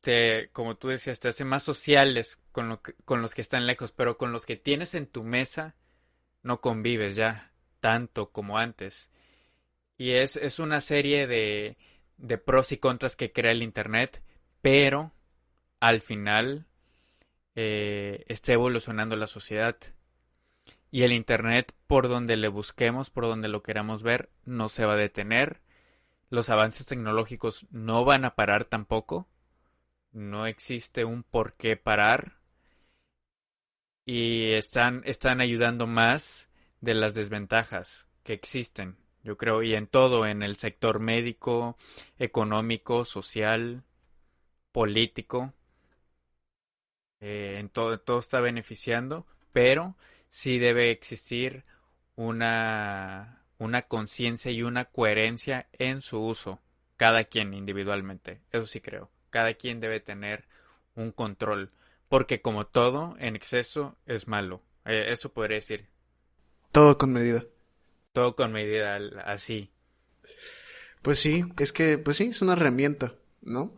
[0.00, 4.16] te, como tú decías, te hace más sociales con, con los que están lejos, pero
[4.16, 5.76] con los que tienes en tu mesa
[6.42, 9.10] no convives ya tanto como antes.
[9.98, 11.76] Y es, es una serie de,
[12.16, 14.22] de pros y contras que crea el Internet
[14.62, 15.12] pero
[15.80, 16.66] al final
[17.54, 19.76] eh, está evolucionando la sociedad.
[20.90, 24.94] Y el Internet, por donde le busquemos, por donde lo queramos ver, no se va
[24.94, 25.60] a detener.
[26.30, 29.28] Los avances tecnológicos no van a parar tampoco.
[30.12, 32.38] No existe un por qué parar.
[34.04, 36.48] Y están, están ayudando más
[36.80, 41.78] de las desventajas que existen, yo creo, y en todo, en el sector médico,
[42.18, 43.84] económico, social,
[44.72, 45.52] político.
[47.20, 49.96] eh, en todo, todo está beneficiando, pero
[50.30, 51.64] sí debe existir
[52.16, 56.60] una, una conciencia y una coherencia en su uso,
[56.96, 60.44] cada quien individualmente, eso sí creo, cada quien debe tener
[60.94, 61.70] un control,
[62.08, 65.88] porque como todo, en exceso es malo, eh, eso podría decir.
[66.72, 67.44] Todo con medida.
[68.14, 68.96] Todo con medida,
[69.26, 69.70] así.
[71.02, 73.74] Pues sí, es que, pues sí, es una herramienta, ¿no?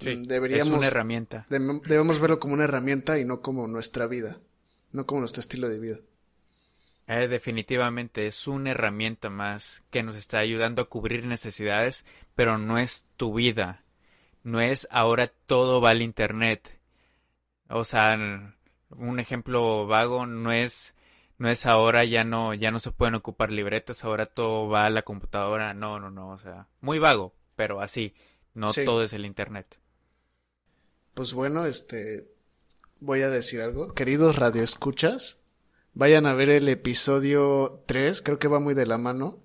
[0.00, 1.46] Sí, Deberíamos, es una herramienta.
[1.48, 4.38] Debemos verlo como una herramienta y no como nuestra vida,
[4.92, 5.98] no como nuestro estilo de vida.
[7.06, 12.78] Eh, definitivamente es una herramienta más que nos está ayudando a cubrir necesidades, pero no
[12.78, 13.82] es tu vida.
[14.42, 16.78] No es ahora todo va al internet.
[17.68, 18.16] O sea,
[18.90, 20.94] un ejemplo vago no es
[21.38, 24.90] no es ahora ya no ya no se pueden ocupar libretas, ahora todo va a
[24.90, 25.74] la computadora.
[25.74, 28.14] No, no, no, o sea, muy vago, pero así,
[28.54, 29.78] no todo es el internet.
[31.14, 32.28] Pues bueno, este
[33.00, 33.94] voy a decir algo.
[33.94, 35.42] Queridos radioescuchas,
[35.92, 39.38] vayan a ver el episodio 3, creo que va muy de la mano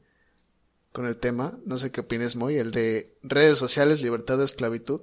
[0.92, 5.02] con el tema, no sé qué opines muy, el de redes sociales, libertad de esclavitud.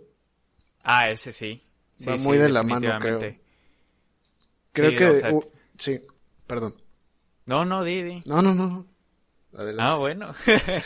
[0.83, 1.63] Ah, ese sí.
[2.07, 3.21] va muy de la mano, creo.
[4.73, 5.41] Creo que...
[5.79, 6.01] sí,
[6.47, 6.75] perdón.
[7.47, 8.23] No, no, Didi.
[8.27, 8.87] No, no, no.
[9.55, 9.83] Adelante.
[9.83, 10.35] Ah, bueno.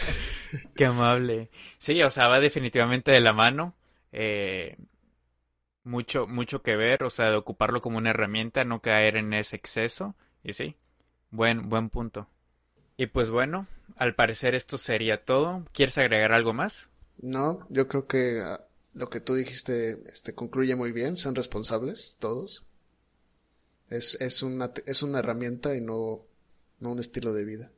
[0.77, 1.51] Qué amable.
[1.79, 3.75] Sí, o sea, va definitivamente de la mano.
[4.13, 4.77] Eh,
[5.85, 9.57] mucho, mucho que ver, o sea, de ocuparlo como una herramienta, no caer en ese
[9.57, 10.15] exceso.
[10.43, 10.77] Y sí,
[11.31, 12.29] buen, buen punto.
[12.97, 13.67] Y pues bueno,
[13.97, 15.65] al parecer esto sería todo.
[15.73, 16.91] ¿Quieres agregar algo más?
[17.19, 18.61] No, yo creo que ah,
[18.95, 21.17] lo que tú dijiste este, concluye muy bien.
[21.17, 22.67] Son responsables todos.
[23.89, 26.25] Es, es, una, es una herramienta y no,
[26.79, 27.71] no un estilo de vida.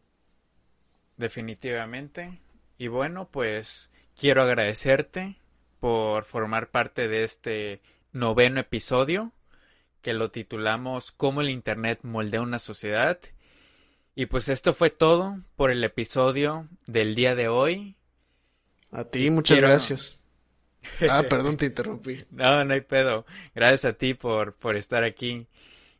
[1.16, 2.40] Definitivamente.
[2.78, 5.36] Y bueno, pues quiero agradecerte
[5.82, 9.32] por formar parte de este noveno episodio
[10.00, 13.18] que lo titulamos Cómo el Internet moldea una sociedad.
[14.14, 17.96] Y pues esto fue todo por el episodio del día de hoy.
[18.92, 20.18] A ti, muchas gracias.
[21.10, 22.24] Ah, perdón, te interrumpí.
[22.30, 23.26] no, no hay pedo.
[23.52, 25.48] Gracias a ti por, por estar aquí.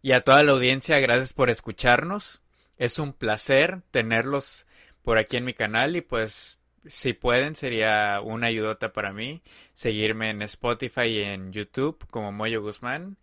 [0.01, 2.41] Y a toda la audiencia, gracias por escucharnos.
[2.77, 4.65] Es un placer tenerlos
[5.03, 9.43] por aquí en mi canal y pues si pueden sería una ayudota para mí
[9.75, 13.19] seguirme en Spotify y en YouTube como Moyo Guzmán.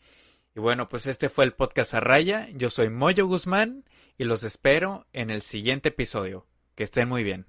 [0.55, 2.47] Y bueno, pues este fue el podcast a raya.
[2.53, 3.85] Yo soy Moyo Guzmán
[4.17, 6.45] y los espero en el siguiente episodio.
[6.75, 7.48] Que estén muy bien.